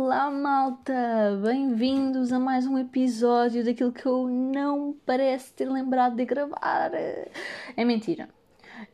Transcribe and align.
Olá, 0.00 0.30
malta! 0.30 0.94
Bem-vindos 1.42 2.32
a 2.32 2.38
mais 2.38 2.68
um 2.68 2.78
episódio 2.78 3.64
daquilo 3.64 3.90
que 3.90 4.06
eu 4.06 4.28
não 4.28 4.96
parece 5.04 5.52
ter 5.52 5.68
lembrado 5.68 6.14
de 6.14 6.24
gravar. 6.24 6.92
É 6.94 7.84
mentira. 7.84 8.28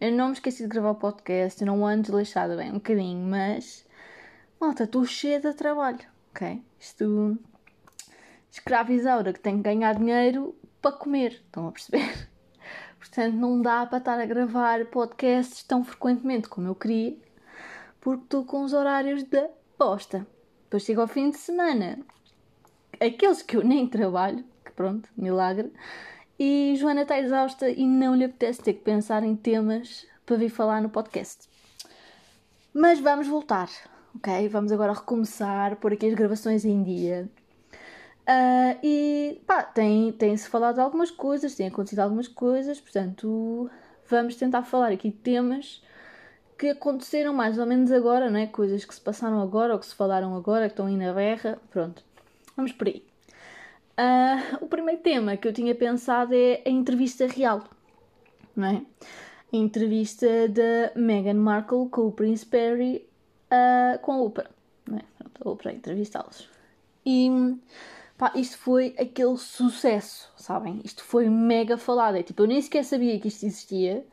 Eu 0.01 0.13
não 0.13 0.29
me 0.29 0.33
esqueci 0.33 0.63
de 0.63 0.69
gravar 0.71 0.93
o 0.93 0.95
podcast, 0.95 1.63
não 1.63 1.87
ando 1.87 2.05
desleixada 2.05 2.57
bem 2.57 2.71
um 2.71 2.77
bocadinho, 2.77 3.21
mas. 3.21 3.87
Malta, 4.59 4.85
estou 4.85 5.05
cheia 5.05 5.39
de 5.39 5.53
trabalho, 5.53 6.01
ok? 6.31 6.63
Isto. 6.81 7.39
Escravizaura 8.51 9.35
que 9.35 9.41
tem 9.41 9.59
que 9.59 9.63
ganhar 9.63 9.97
dinheiro 9.97 10.57
para 10.81 10.93
comer, 10.93 11.33
estão 11.33 11.69
a 11.69 11.73
perceber? 11.73 12.31
Portanto, 12.99 13.35
não 13.35 13.61
dá 13.61 13.85
para 13.85 13.99
estar 13.99 14.19
a 14.19 14.25
gravar 14.25 14.87
podcasts 14.87 15.65
tão 15.65 15.85
frequentemente 15.85 16.49
como 16.49 16.67
eu 16.67 16.75
queria, 16.75 17.15
porque 18.01 18.25
estou 18.25 18.47
com 18.47 18.63
os 18.63 18.73
horários 18.73 19.23
da 19.25 19.51
bosta. 19.79 20.27
Depois 20.75 20.87
chega 20.87 21.03
ao 21.03 21.07
fim 21.07 21.31
de 21.31 21.37
semana, 21.37 22.01
aqueles 22.95 23.43
que 23.43 23.57
eu 23.57 23.63
nem 23.63 23.87
trabalho, 23.87 24.43
que 24.65 24.73
pronto, 24.73 25.09
milagre, 25.17 25.73
e 26.37 26.75
Joana 26.77 27.03
está 27.03 27.17
exausta 27.17 27.71
e 27.71 27.87
não 27.87 28.17
lhe 28.17 28.25
apetece 28.25 28.61
ter 28.61 28.73
que 28.73 28.81
pensar 28.83 29.23
em 29.23 29.37
temas 29.37 30.05
para 30.27 30.35
vir 30.35 30.49
falar 30.49 30.83
no 30.83 30.89
podcast. 30.89 31.49
Mas 32.73 32.99
vamos 32.99 33.29
voltar, 33.29 33.69
ok? 34.17 34.49
Vamos 34.49 34.73
agora 34.73 34.93
recomeçar, 34.93 35.77
pôr 35.77 35.93
aqui 35.93 36.07
as 36.07 36.15
gravações 36.15 36.65
em 36.65 36.83
dia. 36.83 37.31
Uh, 38.23 38.77
e 38.83 39.41
pá, 39.47 39.63
tem, 39.63 40.11
tem-se 40.11 40.49
falado 40.49 40.75
de 40.75 40.81
algumas 40.81 41.13
coisas, 41.13 41.55
tem 41.55 41.69
acontecido 41.69 42.01
algumas 42.01 42.27
coisas, 42.27 42.81
portanto, 42.81 43.71
vamos 44.11 44.35
tentar 44.35 44.65
falar 44.65 44.91
aqui 44.91 45.11
de 45.11 45.19
temas 45.19 45.81
que 46.65 46.71
aconteceram 46.71 47.35
mais 47.35 47.59
ou 47.59 47.67
menos 47.67 47.93
agora, 47.93 48.31
não 48.31 48.39
é? 48.39 48.47
Coisas 48.47 48.85
que 48.87 48.95
se 48.95 49.01
passaram 49.01 49.41
agora 49.43 49.75
ou 49.75 49.79
que 49.79 49.85
se 49.85 49.95
falaram 49.95 50.35
agora, 50.35 50.67
que 50.67 50.73
estão 50.73 50.87
aí 50.87 50.97
na 50.97 51.13
berra. 51.13 51.59
Pronto, 51.71 52.03
vamos 52.57 52.73
por 52.73 52.87
aí. 52.87 53.05
Uh, 53.99 54.65
o 54.65 54.67
primeiro 54.67 55.03
tema 55.03 55.37
que 55.37 55.47
eu 55.47 55.53
tinha 55.53 55.75
pensado 55.75 56.35
é 56.35 56.63
a 56.65 56.71
entrevista 56.71 57.27
real, 57.27 57.65
não 58.57 58.69
é? 58.69 58.83
A 59.53 59.57
entrevista 59.57 60.27
da 60.49 60.99
Meghan 60.99 61.35
Markle 61.35 61.89
com 61.91 62.09
o 62.09 62.13
Prince 62.13 62.47
Harry 62.51 63.07
uh, 63.53 63.99
com 64.01 64.13
a 64.13 64.23
Oprah, 64.23 64.51
não 64.89 64.99
é? 64.99 65.03
Pronto, 65.19 65.49
a 65.49 65.51
Oprah 65.51 65.73
entrevistá-los. 65.73 66.49
E 67.05 67.31
Pá, 68.17 68.33
isto 68.37 68.57
foi 68.59 68.95
aquele 68.99 69.37
sucesso, 69.37 70.33
sabem? 70.37 70.81
Isto 70.85 71.03
foi 71.03 71.29
mega 71.29 71.77
falado. 71.77 72.17
É 72.17 72.23
tipo, 72.23 72.43
eu 72.43 72.47
nem 72.47 72.63
sequer 72.63 72.85
sabia 72.85 73.19
que 73.19 73.29
isto 73.29 73.45
existia 73.45 74.07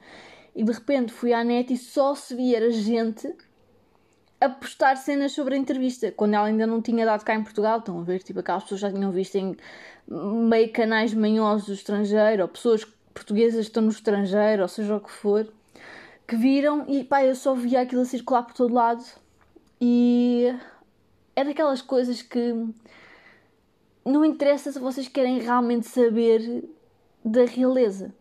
e 0.55 0.63
de 0.63 0.71
repente 0.71 1.11
fui 1.11 1.33
à 1.33 1.43
net 1.43 1.73
e 1.73 1.77
só 1.77 2.15
se 2.15 2.35
via 2.35 2.69
gente 2.71 3.33
a 4.39 4.49
postar 4.49 4.97
cenas 4.97 5.33
sobre 5.33 5.53
a 5.53 5.57
entrevista, 5.57 6.11
quando 6.11 6.33
ela 6.33 6.47
ainda 6.47 6.65
não 6.65 6.81
tinha 6.81 7.05
dado 7.05 7.23
cá 7.23 7.35
em 7.35 7.43
Portugal. 7.43 7.77
Estão 7.77 7.99
a 7.99 8.03
ver? 8.03 8.23
Tipo, 8.23 8.39
aquelas 8.39 8.63
pessoas 8.63 8.81
já 8.81 8.91
tinham 8.91 9.11
visto 9.11 9.35
em 9.35 9.55
meio 10.07 10.71
canais 10.73 11.13
manhosos 11.13 11.67
do 11.67 11.73
estrangeiro, 11.73 12.41
ou 12.41 12.47
pessoas 12.47 12.83
portuguesas 13.13 13.65
que 13.65 13.69
estão 13.69 13.83
no 13.83 13.89
estrangeiro, 13.89 14.63
ou 14.63 14.67
seja 14.67 14.95
o 14.95 14.99
que 14.99 15.11
for, 15.11 15.47
que 16.27 16.35
viram 16.35 16.85
e 16.87 17.03
pá, 17.03 17.23
eu 17.23 17.35
só 17.35 17.53
via 17.53 17.81
aquilo 17.81 18.01
a 18.01 18.05
circular 18.05 18.43
por 18.43 18.53
todo 18.53 18.73
lado 18.73 19.03
e 19.79 20.47
é 21.35 21.43
daquelas 21.43 21.81
coisas 21.81 22.21
que 22.21 22.53
não 24.05 24.25
interessa 24.25 24.71
se 24.71 24.79
vocês 24.79 25.07
querem 25.07 25.39
realmente 25.39 25.87
saber 25.87 26.63
da 27.23 27.45
realeza. 27.45 28.13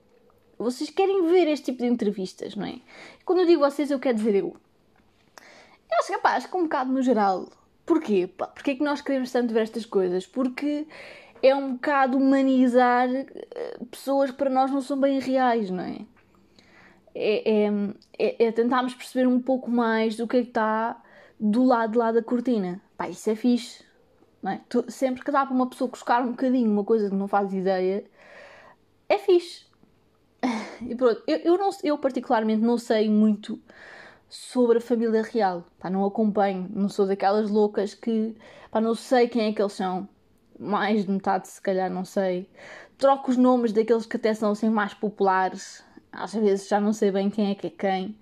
Vocês 0.63 0.91
querem 0.91 1.27
ver 1.27 1.49
este 1.49 1.67
tipo 1.67 1.79
de 1.79 1.89
entrevistas, 1.89 2.55
não 2.55 2.67
é? 2.67 2.81
Quando 3.25 3.41
eu 3.41 3.47
digo 3.47 3.61
vocês, 3.63 3.91
eu 3.91 3.99
quero 3.99 4.17
dizer 4.17 4.35
eu. 4.35 4.57
Eu 5.91 5.99
acho, 5.99 6.13
rapaz, 6.13 6.37
acho 6.37 6.49
que 6.51 6.57
um 6.57 6.65
bocado 6.65 6.93
no 6.93 7.03
geral. 7.03 7.49
Porquê? 7.85 8.27
Pá, 8.27 8.47
Porquê 8.47 8.73
é 8.73 8.75
que 8.77 8.85
nós 8.85 9.01
queremos 9.01 9.33
tanto 9.33 9.53
ver 9.53 9.63
estas 9.63 9.85
coisas? 9.87 10.27
Porque 10.27 10.87
é 11.43 11.55
um 11.55 11.73
bocado 11.73 12.17
humanizar 12.17 13.09
eh, 13.09 13.79
pessoas 13.91 14.31
que 14.31 14.37
para 14.37 14.51
nós 14.51 14.71
não 14.71 14.81
são 14.81 15.01
bem 15.01 15.19
reais, 15.19 15.71
não 15.71 15.83
é? 15.83 15.99
É, 17.15 17.67
é, 17.67 17.71
é, 18.19 18.47
é 18.47 18.53
tentarmos 18.53 18.95
perceber 18.95 19.27
um 19.27 19.41
pouco 19.41 19.71
mais 19.71 20.17
do 20.17 20.29
que 20.29 20.37
é 20.37 20.43
que 20.43 20.49
está 20.49 21.03
do 21.39 21.65
lado 21.65 21.93
de 21.93 21.99
lá 21.99 22.13
da 22.13 22.23
cortina. 22.23 22.81
Pá, 22.97 23.09
isso 23.09 23.29
é 23.31 23.35
fixe 23.35 23.85
é? 24.49 24.61
Tu, 24.69 24.85
sempre 24.91 25.23
que 25.23 25.31
dá 25.31 25.45
para 25.45 25.55
uma 25.55 25.69
pessoa 25.69 25.91
buscar 25.91 26.23
um 26.23 26.31
bocadinho 26.31 26.71
uma 26.71 26.85
coisa 26.85 27.11
que 27.11 27.15
não 27.15 27.29
faz 27.29 27.53
ideia, 27.53 28.05
é 29.09 29.19
fixe. 29.19 29.67
E 30.87 30.95
pronto, 30.95 31.23
eu, 31.27 31.39
eu, 31.39 31.59
não, 31.59 31.71
eu 31.83 31.99
particularmente 31.99 32.63
não 32.63 32.79
sei 32.79 33.09
muito 33.09 33.61
sobre 34.29 34.79
a 34.79 34.81
família 34.81 35.23
real. 35.23 35.65
Pá, 35.79 35.91
não 35.91 36.05
acompanho, 36.05 36.69
não 36.73 36.89
sou 36.89 37.07
daquelas 37.07 37.51
loucas 37.51 37.95
que 37.95 38.35
pá, 38.71 38.81
não 38.81 38.95
sei 38.95 39.29
quem 39.29 39.49
é 39.49 39.53
que 39.53 39.61
eles 39.61 39.73
são. 39.73 40.09
Mais 40.59 41.07
de 41.07 41.11
metade, 41.11 41.49
se 41.49 41.61
calhar, 41.61 41.91
não 41.91 42.05
sei. 42.05 42.49
Troco 42.99 43.31
os 43.31 43.37
nomes 43.37 43.73
daqueles 43.73 44.05
que 44.05 44.17
até 44.17 44.35
são 44.35 44.53
assim 44.53 44.69
mais 44.69 44.93
populares. 44.93 45.83
Às 46.13 46.35
vezes 46.35 46.69
já 46.69 46.81
não 46.81 46.93
sei 46.93 47.11
bem 47.11 47.31
quem 47.31 47.51
é 47.51 47.55
que 47.55 47.69
é 47.69 47.71
quem. 47.71 48.17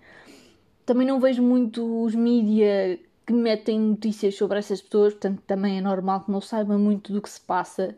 Também 0.86 1.06
não 1.06 1.20
vejo 1.20 1.42
muito 1.42 2.04
os 2.04 2.14
mídia 2.14 2.98
que 3.26 3.32
metem 3.32 3.78
notícias 3.78 4.36
sobre 4.36 4.58
essas 4.58 4.80
pessoas, 4.80 5.12
portanto 5.12 5.42
também 5.46 5.78
é 5.78 5.80
normal 5.82 6.22
que 6.24 6.30
não 6.30 6.40
saiba 6.40 6.78
muito 6.78 7.12
do 7.12 7.20
que 7.20 7.28
se 7.28 7.40
passa. 7.40 7.94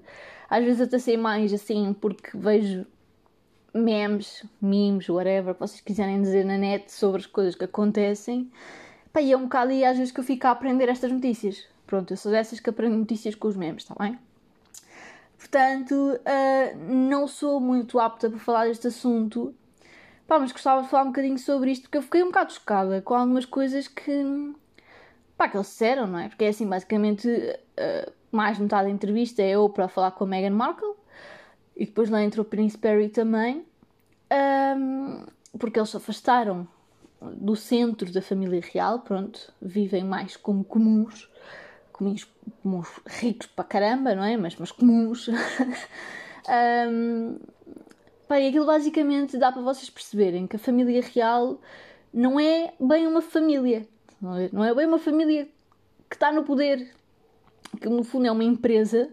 Às 0.48 0.64
vezes 0.64 0.80
até 0.80 0.98
sei 0.98 1.16
mais 1.16 1.52
assim, 1.52 1.92
porque 1.92 2.30
vejo 2.34 2.84
memes, 3.74 4.44
memes, 4.60 5.08
whatever, 5.08 5.54
vocês 5.54 5.80
quiserem 5.80 6.20
dizer 6.20 6.44
na 6.44 6.58
net 6.58 6.90
sobre 6.92 7.20
as 7.20 7.26
coisas 7.26 7.54
que 7.54 7.64
acontecem. 7.64 8.50
Pá, 9.12 9.20
e 9.20 9.32
é 9.32 9.36
um 9.36 9.44
bocado 9.44 9.70
aí 9.70 9.84
às 9.84 9.96
vezes 9.96 10.12
que 10.12 10.20
eu 10.20 10.24
fico 10.24 10.46
a 10.46 10.50
aprender 10.50 10.88
estas 10.88 11.10
notícias. 11.10 11.66
Pronto, 11.86 12.12
eu 12.12 12.16
sou 12.16 12.30
dessas 12.30 12.60
que 12.60 12.70
aprendo 12.70 12.96
notícias 12.96 13.34
com 13.34 13.48
os 13.48 13.56
memes, 13.56 13.82
está 13.82 13.94
bem? 13.98 14.18
Portanto, 15.36 15.94
uh, 15.94 16.92
não 16.92 17.26
sou 17.26 17.60
muito 17.60 17.98
apta 17.98 18.28
para 18.28 18.38
falar 18.38 18.66
deste 18.66 18.86
assunto. 18.86 19.54
Pá, 20.26 20.38
mas 20.38 20.52
gostava 20.52 20.82
de 20.82 20.88
falar 20.88 21.04
um 21.04 21.08
bocadinho 21.08 21.38
sobre 21.38 21.72
isto 21.72 21.82
porque 21.82 21.98
eu 21.98 22.02
fiquei 22.02 22.22
um 22.22 22.26
bocado 22.26 22.52
chocada 22.52 23.02
com 23.02 23.14
algumas 23.14 23.44
coisas 23.44 23.88
que 23.88 24.54
pá, 25.36 25.48
que 25.48 25.56
eles 25.56 25.66
disseram, 25.66 26.06
não 26.06 26.18
é? 26.18 26.28
Porque 26.28 26.44
é 26.44 26.48
assim, 26.48 26.66
basicamente, 26.66 27.28
uh, 27.28 28.12
mais 28.30 28.58
metade 28.58 28.84
da 28.84 28.90
entrevista 28.90 29.42
é 29.42 29.50
eu 29.50 29.68
para 29.68 29.88
falar 29.88 30.12
com 30.12 30.24
a 30.24 30.26
Meghan 30.26 30.54
Markle 30.54 30.99
e 31.80 31.86
depois 31.86 32.10
lá 32.10 32.22
entrou 32.22 32.44
o 32.44 32.48
Prince 32.48 32.76
Perry 32.76 33.08
também, 33.08 33.64
um, 34.76 35.24
porque 35.58 35.78
eles 35.78 35.88
se 35.88 35.96
afastaram 35.96 36.68
do 37.22 37.56
centro 37.56 38.12
da 38.12 38.20
família 38.20 38.60
real, 38.60 38.98
pronto, 38.98 39.50
vivem 39.62 40.04
mais 40.04 40.36
como 40.36 40.62
comuns, 40.62 41.26
comuns, 41.90 42.28
comuns 42.62 42.86
ricos 43.06 43.46
para 43.46 43.64
caramba, 43.64 44.14
não 44.14 44.22
é? 44.22 44.36
Mas, 44.36 44.56
mas 44.56 44.70
comuns. 44.70 45.28
um, 46.86 47.38
pá, 48.28 48.38
e 48.38 48.48
aquilo 48.48 48.66
basicamente 48.66 49.38
dá 49.38 49.50
para 49.50 49.62
vocês 49.62 49.88
perceberem 49.88 50.46
que 50.46 50.56
a 50.56 50.58
família 50.58 51.02
real 51.14 51.58
não 52.12 52.38
é 52.38 52.74
bem 52.78 53.06
uma 53.06 53.22
família, 53.22 53.88
não 54.20 54.36
é, 54.36 54.50
não 54.52 54.64
é 54.64 54.74
bem 54.74 54.86
uma 54.86 54.98
família 54.98 55.48
que 56.10 56.16
está 56.16 56.30
no 56.30 56.44
poder, 56.44 56.94
que 57.80 57.88
no 57.88 58.04
fundo 58.04 58.26
é 58.26 58.30
uma 58.30 58.44
empresa 58.44 59.08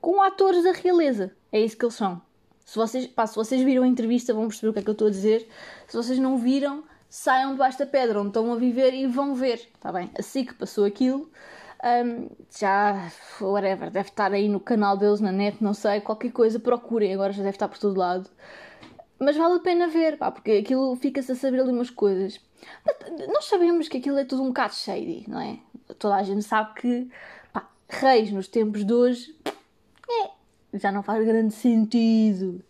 com 0.00 0.20
atores 0.20 0.64
da 0.64 0.72
realeza. 0.72 1.32
É 1.54 1.60
isso 1.60 1.76
que 1.76 1.84
eles 1.84 1.94
são. 1.94 2.20
Se 2.66 2.74
vocês, 2.74 3.06
pá, 3.06 3.28
se 3.28 3.36
vocês 3.36 3.62
viram 3.62 3.84
a 3.84 3.86
entrevista, 3.86 4.34
vão 4.34 4.48
perceber 4.48 4.70
o 4.70 4.72
que 4.72 4.80
é 4.80 4.82
que 4.82 4.90
eu 4.90 4.92
estou 4.92 5.06
a 5.06 5.10
dizer. 5.10 5.48
Se 5.86 5.96
vocês 5.96 6.18
não 6.18 6.36
viram, 6.36 6.82
saiam 7.08 7.52
debaixo 7.52 7.78
da 7.78 7.86
pedra 7.86 8.18
onde 8.18 8.30
estão 8.30 8.52
a 8.52 8.56
viver 8.56 8.92
e 8.92 9.06
vão 9.06 9.36
ver. 9.36 9.70
Está 9.72 9.92
bem? 9.92 10.10
Assim 10.18 10.44
que 10.44 10.52
passou 10.52 10.84
aquilo, 10.84 11.30
um, 11.84 12.28
já, 12.58 13.08
whatever, 13.40 13.88
deve 13.88 14.08
estar 14.08 14.32
aí 14.32 14.48
no 14.48 14.58
canal 14.58 14.96
deles, 14.96 15.20
na 15.20 15.30
net, 15.30 15.62
não 15.62 15.72
sei, 15.72 16.00
qualquer 16.00 16.32
coisa, 16.32 16.58
procurem, 16.58 17.14
agora 17.14 17.32
já 17.32 17.44
deve 17.44 17.54
estar 17.54 17.68
por 17.68 17.78
todo 17.78 18.00
lado. 18.00 18.28
Mas 19.20 19.36
vale 19.36 19.54
a 19.54 19.60
pena 19.60 19.86
ver, 19.86 20.18
pá, 20.18 20.32
porque 20.32 20.50
aquilo 20.50 20.96
fica-se 20.96 21.30
a 21.30 21.36
saber 21.36 21.60
ali 21.60 21.70
umas 21.70 21.90
coisas. 21.90 22.40
Mas 22.84 23.28
nós 23.28 23.44
sabemos 23.44 23.88
que 23.88 23.98
aquilo 23.98 24.18
é 24.18 24.24
tudo 24.24 24.42
um 24.42 24.48
bocado 24.48 24.74
shady, 24.74 25.26
não 25.28 25.40
é? 25.40 25.60
Toda 26.00 26.16
a 26.16 26.22
gente 26.24 26.42
sabe 26.42 26.74
que, 26.80 27.08
pá, 27.52 27.68
reis 27.88 28.32
nos 28.32 28.48
tempos 28.48 28.84
de 28.84 28.92
hoje, 28.92 29.32
já 30.74 30.92
não 30.92 31.02
faz 31.02 31.24
grande 31.24 31.54
sentido. 31.54 32.62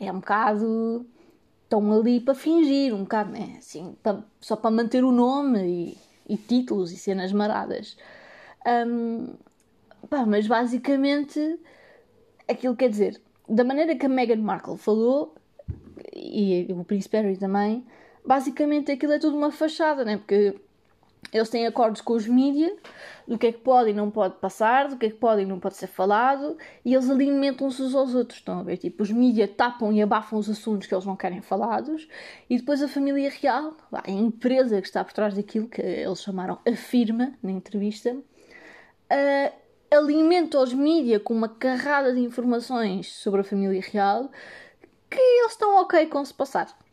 É 0.00 0.10
um 0.10 0.20
bocado. 0.20 1.06
Estão 1.64 1.92
ali 1.92 2.20
para 2.20 2.34
fingir, 2.34 2.94
um 2.94 3.02
bocado, 3.02 3.32
né? 3.32 3.56
Assim, 3.58 3.96
para, 4.02 4.22
só 4.40 4.54
para 4.54 4.70
manter 4.70 5.02
o 5.02 5.10
nome 5.10 5.96
e, 6.28 6.34
e 6.34 6.36
títulos 6.36 6.92
e 6.92 6.96
cenas 6.96 7.32
maradas. 7.32 7.96
Um, 8.66 9.34
pá, 10.08 10.24
mas 10.26 10.46
basicamente, 10.46 11.58
aquilo 12.48 12.76
quer 12.76 12.90
dizer, 12.90 13.20
da 13.48 13.64
maneira 13.64 13.96
que 13.96 14.06
a 14.06 14.08
Meghan 14.08 14.36
Markle 14.36 14.76
falou, 14.76 15.34
e 16.14 16.66
o 16.70 16.84
Príncipe 16.84 17.16
Harry 17.16 17.36
também, 17.36 17.84
basicamente 18.24 18.92
aquilo 18.92 19.12
é 19.12 19.18
tudo 19.18 19.36
uma 19.36 19.50
fachada, 19.50 20.04
né? 20.04 20.16
Porque 20.16 20.54
eles 21.34 21.48
têm 21.48 21.66
acordos 21.66 22.00
com 22.00 22.12
os 22.12 22.28
mídias 22.28 22.72
do 23.26 23.36
que 23.36 23.48
é 23.48 23.52
que 23.52 23.58
pode 23.58 23.90
e 23.90 23.92
não 23.92 24.08
pode 24.08 24.36
passar, 24.36 24.86
do 24.86 24.96
que 24.96 25.06
é 25.06 25.10
que 25.10 25.16
pode 25.16 25.42
e 25.42 25.44
não 25.44 25.58
pode 25.58 25.76
ser 25.76 25.88
falado, 25.88 26.56
e 26.84 26.94
eles 26.94 27.10
alimentam-se 27.10 27.82
uns 27.82 27.92
aos 27.92 28.14
outros, 28.14 28.38
estão 28.38 28.60
a 28.60 28.62
ver? 28.62 28.76
Tipo, 28.76 29.02
os 29.02 29.10
mídias 29.10 29.50
tapam 29.56 29.92
e 29.92 30.00
abafam 30.00 30.38
os 30.38 30.48
assuntos 30.48 30.86
que 30.86 30.94
eles 30.94 31.04
não 31.04 31.16
querem 31.16 31.42
falados, 31.42 32.06
e 32.48 32.56
depois 32.56 32.80
a 32.80 32.86
família 32.86 33.28
real, 33.30 33.76
a 33.92 34.10
empresa 34.10 34.80
que 34.80 34.86
está 34.86 35.02
por 35.02 35.12
trás 35.12 35.34
daquilo, 35.34 35.66
que 35.66 35.82
eles 35.82 36.22
chamaram 36.22 36.60
a 36.64 36.76
firma 36.76 37.32
na 37.42 37.50
entrevista, 37.50 38.14
uh, 38.14 39.52
alimenta 39.90 40.60
os 40.60 40.72
mídias 40.72 41.20
com 41.22 41.34
uma 41.34 41.48
carrada 41.48 42.12
de 42.14 42.20
informações 42.20 43.12
sobre 43.12 43.40
a 43.40 43.44
família 43.44 43.82
real 43.92 44.30
que 45.10 45.18
eles 45.18 45.52
estão 45.52 45.80
ok 45.82 46.06
com 46.06 46.24
se 46.24 46.34
passar. 46.34 46.83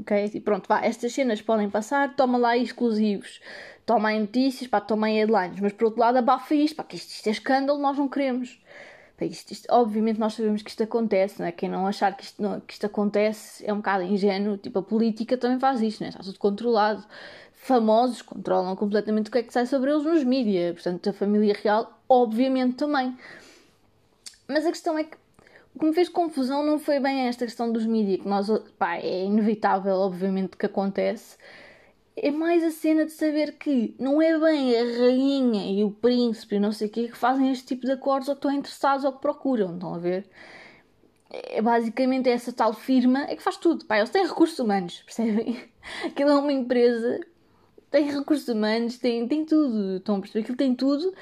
Ok? 0.00 0.30
E 0.34 0.40
pronto, 0.40 0.66
vá, 0.66 0.80
estas 0.84 1.12
cenas 1.12 1.42
podem 1.42 1.68
passar, 1.68 2.16
toma 2.16 2.38
lá 2.38 2.56
exclusivos, 2.56 3.40
toma 3.84 4.08
aí 4.08 4.18
notícias, 4.18 4.68
pá, 4.68 4.80
toma 4.80 5.08
aí 5.08 5.16
headlines, 5.16 5.60
mas 5.60 5.72
por 5.72 5.86
outro 5.86 6.00
lado 6.00 6.16
abafa 6.16 6.54
isto, 6.54 6.76
pá, 6.76 6.84
que 6.84 6.96
isto, 6.96 7.10
isto 7.10 7.26
é 7.26 7.30
escândalo, 7.30 7.78
nós 7.78 7.98
não 7.98 8.08
queremos. 8.08 8.58
Pá, 9.18 9.26
isto, 9.26 9.52
isto, 9.52 9.66
obviamente 9.70 10.18
nós 10.18 10.32
sabemos 10.34 10.62
que 10.62 10.70
isto 10.70 10.82
acontece, 10.82 11.38
não 11.38 11.46
é? 11.46 11.52
Quem 11.52 11.68
não 11.68 11.86
achar 11.86 12.16
que 12.16 12.24
isto, 12.24 12.42
não, 12.42 12.60
que 12.60 12.72
isto 12.72 12.86
acontece 12.86 13.64
é 13.66 13.72
um 13.72 13.76
bocado 13.76 14.04
ingênuo, 14.04 14.56
tipo, 14.56 14.78
a 14.78 14.82
política 14.82 15.36
também 15.36 15.58
faz 15.58 15.82
isto, 15.82 16.00
não 16.00 16.06
é? 16.06 16.10
Está 16.10 16.22
tudo 16.22 16.38
controlado. 16.38 17.04
Famosos 17.52 18.22
controlam 18.22 18.74
completamente 18.74 19.28
o 19.28 19.32
que 19.32 19.38
é 19.38 19.42
que 19.42 19.52
sai 19.52 19.66
sobre 19.66 19.90
eles 19.90 20.04
nos 20.04 20.24
mídias, 20.24 20.72
portanto 20.72 21.10
a 21.10 21.12
família 21.12 21.54
real, 21.62 22.00
obviamente 22.08 22.76
também. 22.76 23.14
Mas 24.48 24.64
a 24.64 24.70
questão 24.70 24.96
é 24.98 25.04
que 25.04 25.16
o 25.74 25.78
que 25.78 25.86
me 25.86 25.94
fez 25.94 26.08
confusão 26.08 26.64
não 26.64 26.78
foi 26.78 26.98
bem 26.98 27.28
esta 27.28 27.44
questão 27.44 27.72
dos 27.72 27.86
mídias, 27.86 28.20
que 28.20 28.28
nós, 28.28 28.48
pá, 28.78 28.96
é 28.96 29.24
inevitável, 29.24 29.94
obviamente, 29.96 30.56
que 30.56 30.66
acontece. 30.66 31.36
É 32.16 32.30
mais 32.30 32.62
a 32.64 32.70
cena 32.70 33.06
de 33.06 33.12
saber 33.12 33.56
que 33.56 33.94
não 33.98 34.20
é 34.20 34.38
bem 34.38 34.76
a 34.76 34.82
rainha 34.98 35.72
e 35.72 35.84
o 35.84 35.90
príncipe 35.90 36.56
e 36.56 36.60
não 36.60 36.72
sei 36.72 36.88
o 36.88 36.90
quê 36.90 37.08
que 37.08 37.16
fazem 37.16 37.50
este 37.50 37.66
tipo 37.68 37.86
de 37.86 37.92
acordos 37.92 38.28
ou 38.28 38.34
que 38.34 38.40
estão 38.40 38.52
interessados 38.52 39.04
ou 39.04 39.12
que 39.12 39.20
procuram, 39.20 39.74
estão 39.74 39.94
a 39.94 39.98
ver? 39.98 40.28
É 41.30 41.62
basicamente 41.62 42.28
essa 42.28 42.52
tal 42.52 42.74
firma 42.74 43.24
é 43.24 43.36
que 43.36 43.42
faz 43.42 43.56
tudo. 43.56 43.84
Pá, 43.86 43.98
eles 43.98 44.10
têm 44.10 44.26
recursos 44.26 44.58
humanos, 44.58 45.02
percebem? 45.06 45.56
Aquilo 46.04 46.30
é 46.30 46.34
uma 46.36 46.52
empresa, 46.52 47.20
tem 47.90 48.10
recursos 48.10 48.48
humanos, 48.48 48.98
tem, 48.98 49.26
tem 49.28 49.44
tudo, 49.44 49.96
estão 49.96 50.16
a 50.16 50.20
perceber? 50.20 50.42
Aquilo 50.42 50.58
tem 50.58 50.74
tudo 50.74 51.14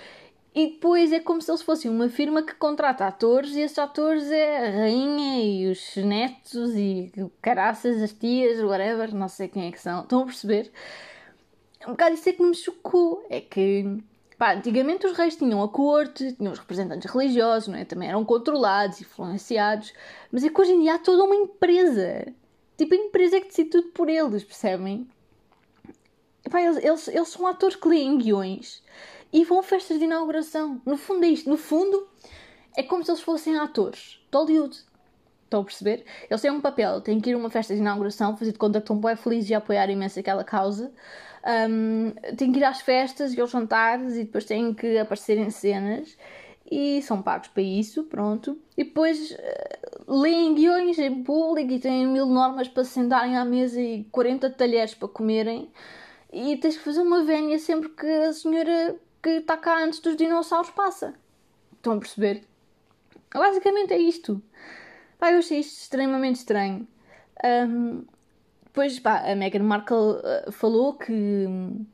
e 0.54 0.72
depois 0.72 1.12
é 1.12 1.20
como 1.20 1.40
se 1.40 1.50
eles 1.50 1.62
fossem 1.62 1.90
uma 1.90 2.08
firma 2.08 2.42
que 2.42 2.54
contrata 2.54 3.06
atores 3.06 3.54
e 3.54 3.60
esses 3.60 3.78
atores 3.78 4.30
é 4.30 4.66
a 4.66 4.70
rainha 4.70 5.42
e 5.42 5.70
os 5.70 5.96
netos 5.96 6.74
e 6.74 7.12
caraças, 7.40 8.02
as 8.02 8.12
tias, 8.12 8.60
whatever, 8.62 9.14
não 9.14 9.28
sei 9.28 9.48
quem 9.48 9.68
é 9.68 9.72
que 9.72 9.80
são. 9.80 10.02
Estão 10.02 10.22
a 10.22 10.24
perceber? 10.24 10.72
Um 11.86 11.90
bocado 11.90 12.14
isso 12.14 12.28
é 12.28 12.32
que 12.32 12.42
me 12.42 12.54
chocou. 12.54 13.24
É 13.30 13.40
que, 13.40 14.02
pá, 14.36 14.54
antigamente 14.54 15.06
os 15.06 15.16
reis 15.16 15.36
tinham 15.36 15.62
a 15.62 15.68
corte, 15.68 16.32
tinham 16.32 16.52
os 16.52 16.58
representantes 16.58 17.10
religiosos, 17.10 17.68
não 17.68 17.78
é? 17.78 17.84
Também 17.84 18.08
eram 18.08 18.24
controlados, 18.24 19.00
influenciados. 19.00 19.92
Mas 20.32 20.42
é 20.42 20.48
que 20.48 20.60
hoje 20.60 20.72
em 20.72 20.80
dia 20.80 20.94
há 20.94 20.98
toda 20.98 21.24
uma 21.24 21.36
empresa. 21.36 22.26
Tipo, 22.76 22.94
a 22.94 22.98
empresa 22.98 23.36
é 23.36 23.40
que 23.40 23.48
decide 23.48 23.70
tudo 23.70 23.88
por 23.88 24.08
eles, 24.08 24.42
percebem? 24.42 25.06
Epá, 26.44 26.62
eles, 26.62 26.82
eles, 26.82 27.08
eles 27.08 27.28
são 27.28 27.46
atores 27.46 27.76
que 27.76 27.88
leem 27.88 28.18
guiões 28.18 28.82
e 29.32 29.44
vão 29.44 29.60
a 29.60 29.62
festas 29.62 29.98
de 29.98 30.04
inauguração. 30.04 30.80
No 30.84 30.96
fundo 30.96 31.25
é 31.25 31.28
isto. 31.28 31.48
No 31.48 31.56
fundo 31.56 32.08
é 32.76 32.82
como 32.82 33.04
se 33.04 33.10
eles 33.10 33.20
fossem 33.20 33.58
atores 33.58 34.20
de 34.30 34.36
Hollywood. 34.36 34.76
Estão 35.44 35.60
a 35.60 35.64
perceber? 35.64 36.04
Eles 36.28 36.42
têm 36.42 36.50
um 36.50 36.60
papel, 36.60 37.00
têm 37.00 37.20
que 37.20 37.30
ir 37.30 37.34
a 37.34 37.38
uma 37.38 37.48
festa 37.48 37.75
de 37.75 37.80
inauguração, 37.80 38.36
fazer 38.36 38.52
de 38.52 38.58
conta 38.58 38.80
que 38.80 38.84
estão 38.84 39.00
bem 39.00 39.16
felizes 39.16 39.48
e 39.48 39.54
apoiar 39.54 39.88
imenso 39.88 40.20
aquela 40.20 40.44
causa. 40.44 40.92
Um, 41.70 42.10
têm 42.36 42.52
que 42.52 42.58
ir 42.58 42.64
às 42.64 42.80
festas 42.82 43.32
e 43.32 43.40
aos 43.40 43.50
jantares 43.50 44.16
e 44.16 44.25
depois 44.25 44.44
têm 44.44 44.75
que 44.75 44.98
aparecer 44.98 45.38
em 45.38 45.48
cenas 45.48 46.19
e 46.70 47.00
são 47.02 47.22
pagos 47.22 47.48
para 47.48 47.62
isso, 47.62 48.04
pronto. 48.04 48.58
E 48.76 48.84
depois 48.84 49.30
uh, 49.30 50.20
leem 50.20 50.54
guiões 50.54 50.98
em 50.98 51.22
público 51.22 51.72
e 51.72 51.78
têm 51.78 52.06
mil 52.06 52.26
normas 52.26 52.69
para 52.69 52.84
se 52.84 52.90
sentarem 52.90 53.36
à 53.36 53.44
mesa 53.44 53.80
e 53.80 54.04
40 54.12 54.50
talheres 54.50 54.94
para 54.94 55.08
comerem. 55.08 55.70
E 56.30 56.56
tens 56.58 56.76
que 56.76 56.84
fazer 56.84 57.00
uma 57.00 57.25
vénia 57.25 57.58
sempre 57.58 57.88
que 57.88 58.06
a 58.06 58.32
senhora 58.34 58.96
que 59.22 59.30
está 59.30 59.56
cá 59.56 59.82
antes 59.82 60.00
dos 60.00 60.16
dinossauros 60.16 60.70
passa. 60.70 61.14
Estão 61.72 61.94
a 61.94 61.98
perceber? 61.98 62.44
Basicamente 63.32 63.92
é 63.92 63.98
isto. 63.98 64.42
Pá, 65.18 65.32
eu 65.32 65.38
achei 65.38 65.60
isto 65.60 65.80
extremamente 65.80 66.36
estranho. 66.36 66.86
Um, 67.44 68.04
depois, 68.64 68.98
pá, 69.00 69.30
a 69.30 69.34
Meghan 69.34 69.62
Markle 69.62 69.96
uh, 69.96 70.52
falou 70.52 70.94
que 70.94 71.12
um, 71.12 71.84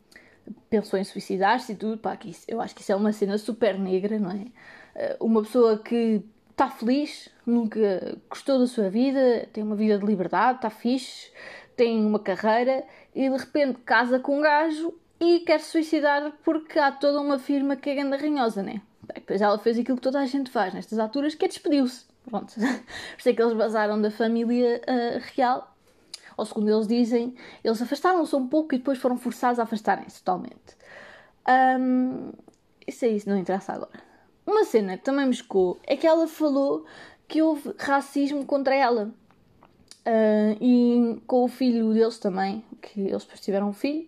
pensou 0.68 0.98
em 0.98 1.04
suicidar-se 1.04 1.72
e 1.72 1.76
tudo. 1.76 1.98
Pá, 1.98 2.16
que 2.16 2.30
isso, 2.30 2.44
eu 2.48 2.60
acho 2.60 2.74
que 2.74 2.82
isso 2.82 2.92
é 2.92 2.96
uma 2.96 3.12
cena 3.12 3.38
super 3.38 3.78
negra, 3.78 4.18
não 4.18 4.30
é? 4.30 5.14
Uh, 5.14 5.24
uma 5.24 5.42
pessoa 5.42 5.78
que 5.78 6.22
está 6.50 6.70
feliz, 6.70 7.28
nunca 7.44 8.16
gostou 8.28 8.58
da 8.58 8.66
sua 8.66 8.88
vida, 8.88 9.48
tem 9.52 9.64
uma 9.64 9.74
vida 9.74 9.98
de 9.98 10.06
liberdade, 10.06 10.58
está 10.58 10.70
fixe, 10.70 11.32
tem 11.76 12.04
uma 12.04 12.20
carreira 12.20 12.84
e 13.14 13.28
de 13.28 13.36
repente 13.36 13.80
casa 13.80 14.20
com 14.20 14.38
um 14.38 14.40
gajo 14.40 14.94
e 15.20 15.40
quer 15.40 15.60
se 15.60 15.70
suicidar 15.70 16.32
porque 16.44 16.78
há 16.78 16.90
toda 16.92 17.20
uma 17.20 17.38
firma 17.38 17.76
que 17.76 17.90
é 17.90 17.94
ganda 17.94 18.16
ranhosa, 18.16 18.62
né? 18.62 18.80
Depois 19.14 19.40
ela 19.40 19.58
fez 19.58 19.78
aquilo 19.78 19.96
que 19.96 20.02
toda 20.02 20.20
a 20.20 20.26
gente 20.26 20.50
faz 20.50 20.72
nestas 20.74 20.98
alturas, 20.98 21.34
que 21.34 21.44
é 21.44 21.48
despediu-se. 21.48 22.06
Pronto. 22.28 22.54
Por 22.56 23.18
isso 23.18 23.28
é 23.28 23.32
que 23.32 23.42
eles 23.42 23.54
vazaram 23.54 24.00
da 24.00 24.10
família 24.10 24.80
uh, 24.88 25.22
real. 25.34 25.74
Ou 26.36 26.44
segundo 26.44 26.70
eles 26.70 26.88
dizem, 26.88 27.34
eles 27.62 27.80
afastaram-se 27.80 28.34
um 28.34 28.48
pouco 28.48 28.74
e 28.74 28.78
depois 28.78 28.98
foram 28.98 29.16
forçados 29.16 29.60
a 29.60 29.62
afastarem-se 29.62 30.22
totalmente. 30.22 30.76
Um, 31.78 32.32
isso 32.86 33.04
é 33.04 33.08
isso, 33.08 33.28
não 33.28 33.38
interessa 33.38 33.72
agora. 33.72 34.02
Uma 34.46 34.64
cena 34.64 34.98
que 34.98 35.04
também 35.04 35.26
me 35.26 35.34
chocou 35.34 35.78
é 35.84 35.96
que 35.96 36.06
ela 36.06 36.26
falou 36.26 36.84
que 37.28 37.40
houve 37.40 37.74
racismo 37.78 38.44
contra 38.44 38.74
ela. 38.74 39.14
Uh, 40.06 40.56
e 40.60 41.22
com 41.26 41.44
o 41.44 41.48
filho 41.48 41.94
deles 41.94 42.18
também, 42.18 42.62
que 42.82 43.00
eles 43.00 43.22
depois 43.22 43.40
tiveram 43.40 43.68
um 43.68 43.72
filho 43.72 44.06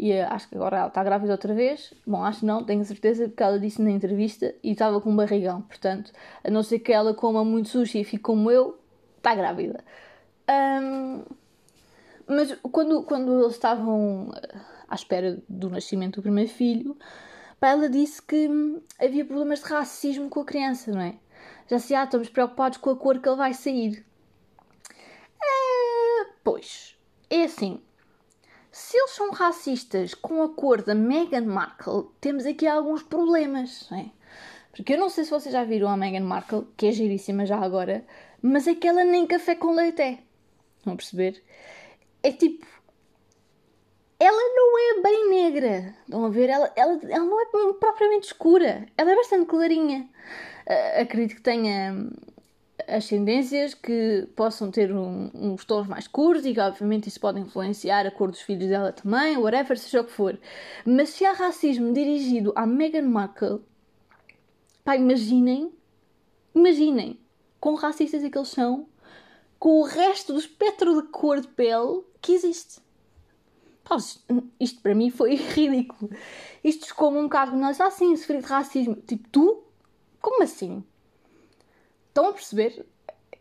e 0.00 0.12
eh, 0.12 0.24
acho 0.24 0.48
que 0.48 0.56
agora 0.56 0.78
ela 0.78 0.88
está 0.88 1.04
grávida 1.04 1.32
outra 1.32 1.52
vez. 1.52 1.92
Bom, 2.06 2.24
acho 2.24 2.46
não, 2.46 2.64
tenho 2.64 2.82
certeza, 2.86 3.28
porque 3.28 3.42
ela 3.42 3.60
disse 3.60 3.82
na 3.82 3.90
entrevista 3.90 4.54
e 4.62 4.72
estava 4.72 4.98
com 4.98 5.10
um 5.10 5.16
barrigão. 5.16 5.60
Portanto, 5.62 6.10
a 6.42 6.50
não 6.50 6.62
ser 6.62 6.78
que 6.78 6.90
ela 6.90 7.12
coma 7.12 7.44
muito 7.44 7.68
sushi 7.68 8.00
e 8.00 8.04
fique 8.04 8.22
como 8.22 8.50
eu, 8.50 8.80
está 9.18 9.34
grávida. 9.34 9.84
Um, 10.48 11.22
mas 12.26 12.56
quando, 12.72 13.02
quando 13.02 13.42
eles 13.42 13.52
estavam 13.52 14.32
eh, 14.34 14.58
à 14.88 14.94
espera 14.94 15.38
do 15.46 15.68
nascimento 15.68 16.16
do 16.16 16.22
primeiro 16.22 16.50
filho, 16.50 16.96
ela 17.60 17.90
disse 17.90 18.22
que 18.22 18.48
havia 18.98 19.24
problemas 19.24 19.60
de 19.60 19.66
racismo 19.66 20.30
com 20.30 20.40
a 20.40 20.44
criança, 20.46 20.90
não 20.92 21.02
é? 21.02 21.16
Já 21.68 21.78
se 21.78 21.94
há, 21.94 22.04
estamos 22.04 22.30
preocupados 22.30 22.78
com 22.78 22.88
a 22.88 22.96
cor 22.96 23.20
que 23.20 23.28
ele 23.28 23.36
vai 23.36 23.52
sair. 23.52 24.02
Uh, 25.36 26.32
pois, 26.42 26.96
é 27.28 27.44
assim. 27.44 27.82
Se 28.72 28.96
eles 28.96 29.10
são 29.10 29.32
racistas 29.32 30.14
com 30.14 30.42
a 30.42 30.48
cor 30.48 30.82
da 30.82 30.94
Meghan 30.94 31.46
Markle, 31.46 32.08
temos 32.20 32.46
aqui 32.46 32.66
alguns 32.66 33.02
problemas, 33.02 33.90
é? 33.92 34.06
Porque 34.70 34.94
eu 34.94 34.98
não 34.98 35.08
sei 35.08 35.24
se 35.24 35.30
vocês 35.30 35.52
já 35.52 35.64
viram 35.64 35.88
a 35.88 35.96
Meghan 35.96 36.24
Markle, 36.24 36.66
que 36.76 36.86
é 36.86 36.92
giríssima 36.92 37.44
já 37.44 37.58
agora, 37.58 38.04
mas 38.40 38.68
é 38.68 38.74
que 38.74 38.86
ela 38.86 39.04
nem 39.04 39.26
café 39.26 39.56
com 39.56 39.74
leite 39.74 40.00
é. 40.00 40.18
Vão 40.84 40.96
perceber? 40.96 41.42
É 42.22 42.30
tipo. 42.32 42.64
Ela 44.18 44.54
não 44.54 44.78
é 44.78 45.02
bem 45.02 45.30
negra. 45.30 45.94
Estão 46.04 46.24
a 46.24 46.28
ver? 46.28 46.48
Ela, 46.48 46.72
ela, 46.76 47.00
ela 47.08 47.24
não 47.24 47.40
é 47.40 47.46
propriamente 47.78 48.28
escura. 48.28 48.86
Ela 48.96 49.12
é 49.12 49.16
bastante 49.16 49.46
clarinha. 49.46 50.08
Uh, 50.66 51.02
acredito 51.02 51.36
que 51.36 51.42
tenha 51.42 52.08
ascendências 52.90 53.74
que 53.74 54.28
possam 54.36 54.70
ter 54.70 54.92
um, 54.92 55.30
uns 55.34 55.64
tons 55.64 55.86
mais 55.86 56.06
curtos 56.06 56.44
e 56.46 56.54
que 56.54 56.60
obviamente 56.60 57.08
isso 57.08 57.20
pode 57.20 57.40
influenciar 57.40 58.06
a 58.06 58.10
cor 58.10 58.30
dos 58.30 58.40
filhos 58.40 58.68
dela 58.68 58.92
também, 58.92 59.36
whatever, 59.36 59.78
seja 59.78 60.00
o 60.00 60.04
que 60.04 60.12
for. 60.12 60.38
Mas 60.84 61.10
se 61.10 61.24
há 61.24 61.32
racismo 61.32 61.92
dirigido 61.92 62.52
à 62.56 62.66
Meghan 62.66 63.02
Markle, 63.02 63.60
pá, 64.84 64.96
imaginem, 64.96 65.72
imaginem, 66.54 67.18
quão 67.60 67.74
racistas 67.74 68.24
é 68.24 68.30
que 68.30 68.38
eles 68.38 68.48
são 68.48 68.86
com 69.58 69.80
o 69.80 69.84
resto 69.84 70.32
do 70.32 70.38
espectro 70.38 71.02
de 71.02 71.08
cor 71.08 71.40
de 71.40 71.48
pele 71.48 72.02
que 72.20 72.32
existe. 72.32 72.80
Pá, 73.84 73.96
isto 74.58 74.80
para 74.80 74.94
mim 74.94 75.10
foi 75.10 75.34
ridículo. 75.54 76.10
Isto 76.64 76.94
como 76.94 77.18
um 77.18 77.24
bocado, 77.24 77.56
nós 77.56 77.80
assim, 77.80 78.16
sofrer 78.16 78.40
de 78.40 78.46
racismo. 78.46 78.94
Tipo, 78.94 79.28
tu? 79.28 79.62
Como 80.20 80.42
assim? 80.42 80.84
Estão 82.20 82.32
a 82.32 82.34
perceber? 82.34 82.86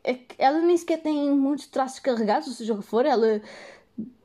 É 0.05 0.17
ela 0.37 0.59
nem 0.59 0.77
sequer 0.77 1.01
tem 1.01 1.29
muitos 1.31 1.67
traços 1.67 1.99
carregados, 1.99 2.47
ou 2.47 2.53
seja 2.53 2.73
o 2.73 2.77
que 2.77 2.85
for, 2.85 3.05
ela 3.05 3.41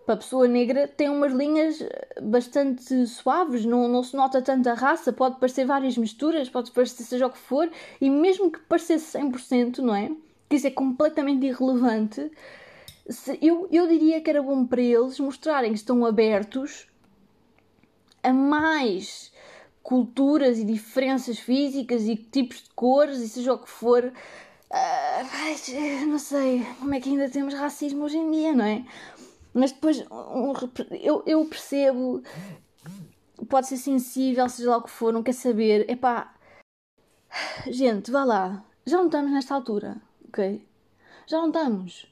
para 0.06 0.14
a 0.14 0.18
pessoa 0.18 0.46
negra 0.46 0.86
tem 0.86 1.08
umas 1.08 1.32
linhas 1.32 1.82
bastante 2.22 3.04
suaves, 3.06 3.64
não, 3.64 3.88
não 3.88 4.02
se 4.04 4.14
nota 4.14 4.40
tanta 4.40 4.74
raça, 4.74 5.12
pode 5.12 5.40
parecer 5.40 5.64
várias 5.64 5.96
misturas, 5.96 6.48
pode 6.48 6.70
parecer 6.70 7.02
seja 7.02 7.26
o 7.26 7.30
que 7.30 7.38
for, 7.38 7.68
e 8.00 8.08
mesmo 8.08 8.48
que 8.48 8.60
parecesse 8.60 9.18
100%, 9.18 9.78
não 9.78 9.94
é? 9.94 10.12
Que 10.48 10.54
isso 10.54 10.68
é 10.68 10.70
completamente 10.70 11.46
irrelevante, 11.46 12.30
se, 13.08 13.36
eu, 13.42 13.66
eu 13.72 13.88
diria 13.88 14.20
que 14.20 14.30
era 14.30 14.42
bom 14.42 14.64
para 14.64 14.80
eles 14.80 15.18
mostrarem 15.18 15.72
que 15.72 15.78
estão 15.78 16.06
abertos 16.06 16.86
a 18.22 18.32
mais 18.32 19.32
culturas 19.84 20.58
e 20.58 20.64
diferenças 20.64 21.38
físicas 21.38 22.08
e 22.08 22.16
tipos 22.16 22.62
de 22.62 22.70
cores 22.70 23.18
e 23.18 23.28
seja 23.28 23.52
o 23.52 23.58
que 23.58 23.68
for. 23.68 24.10
Uh, 24.74 26.06
não 26.06 26.18
sei 26.18 26.66
como 26.80 26.94
é 26.94 27.00
que 27.00 27.08
ainda 27.08 27.30
temos 27.30 27.54
racismo 27.54 28.04
hoje 28.04 28.18
em 28.18 28.30
dia, 28.30 28.52
não 28.52 28.64
é? 28.64 28.84
Mas 29.52 29.70
depois 29.70 30.04
eu, 31.00 31.22
eu 31.26 31.44
percebo 31.44 32.24
pode 33.48 33.68
ser 33.68 33.76
sensível, 33.76 34.48
seja 34.48 34.70
lá 34.70 34.78
o 34.78 34.82
que 34.82 34.90
for, 34.90 35.12
não 35.12 35.22
quer 35.22 35.34
saber. 35.34 35.88
Epá, 35.88 36.34
gente, 37.66 38.10
vá 38.10 38.24
lá. 38.24 38.64
Já 38.86 38.98
não 38.98 39.06
estamos 39.06 39.30
nesta 39.30 39.54
altura, 39.54 40.00
ok? 40.28 40.66
Já 41.26 41.38
não 41.38 41.48
estamos. 41.48 42.06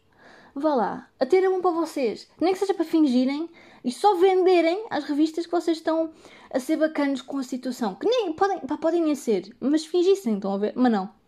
Vá 0.55 0.75
lá. 0.75 1.11
A 1.19 1.27
ter 1.27 1.45
é 1.45 1.49
bom 1.49 1.61
para 1.61 1.71
vocês. 1.71 2.29
Nem 2.41 2.53
que 2.53 2.59
seja 2.59 2.75
para 2.75 2.85
fingirem 2.85 3.49
e 3.85 3.91
só 3.91 4.15
venderem 4.17 4.87
as 4.91 5.05
revistas 5.05 5.47
que 5.47 5.53
vocês 5.53 5.79
estão 5.79 6.13
a 6.51 6.61
ser 6.61 6.77
bacanos 6.77 7.23
com 7.23 7.39
a 7.39 7.43
situação. 7.43 7.95
Que 7.95 8.07
nem 8.07 8.33
podem, 8.33 8.61
pá, 8.61 8.77
podem 8.77 9.03
nem 9.03 9.15
ser, 9.15 9.55
mas 9.61 9.85
fingissem, 9.85 10.37
estão 10.37 10.55
a 10.55 10.59
ver? 10.59 10.73
Mas 10.77 10.93
não. 10.93 11.22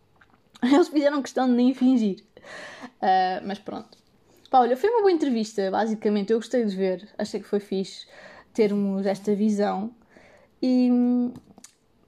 Eles 0.62 0.88
fizeram 0.88 1.22
questão 1.22 1.46
de 1.46 1.54
nem 1.54 1.74
fingir. 1.74 2.24
Uh, 3.00 3.46
mas 3.46 3.58
pronto. 3.58 3.98
Pá, 4.50 4.60
olha, 4.60 4.76
foi 4.76 4.88
uma 4.90 5.00
boa 5.00 5.12
entrevista, 5.12 5.70
basicamente. 5.70 6.32
Eu 6.32 6.38
gostei 6.38 6.64
de 6.64 6.76
ver. 6.76 7.08
Achei 7.18 7.40
que 7.40 7.46
foi 7.46 7.60
fixe 7.60 8.06
termos 8.52 9.04
esta 9.04 9.34
visão. 9.34 9.90
E 10.62 10.88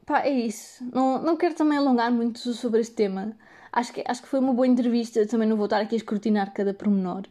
pá, 0.07 0.21
é 0.21 0.31
isso. 0.31 0.85
Não, 0.95 1.21
não 1.21 1.37
quero 1.37 1.55
também 1.55 1.77
alongar 1.77 2.11
muito 2.13 2.39
sobre 2.55 2.81
este 2.81 2.95
tema. 2.95 3.37
Acho 3.73 3.93
que, 3.93 4.05
acho 4.07 4.23
que 4.23 4.29
foi 4.29 4.39
uma 4.39 4.55
boa 4.55 4.67
entrevista. 4.67 5.27
Também 5.27 5.49
não 5.49 5.57
vou 5.57 5.67
estar 5.67 5.81
aqui 5.81 5.97
a 5.97 5.99
escrutinar 5.99 6.53
cada 6.55 6.73
pormenor. 6.73 7.25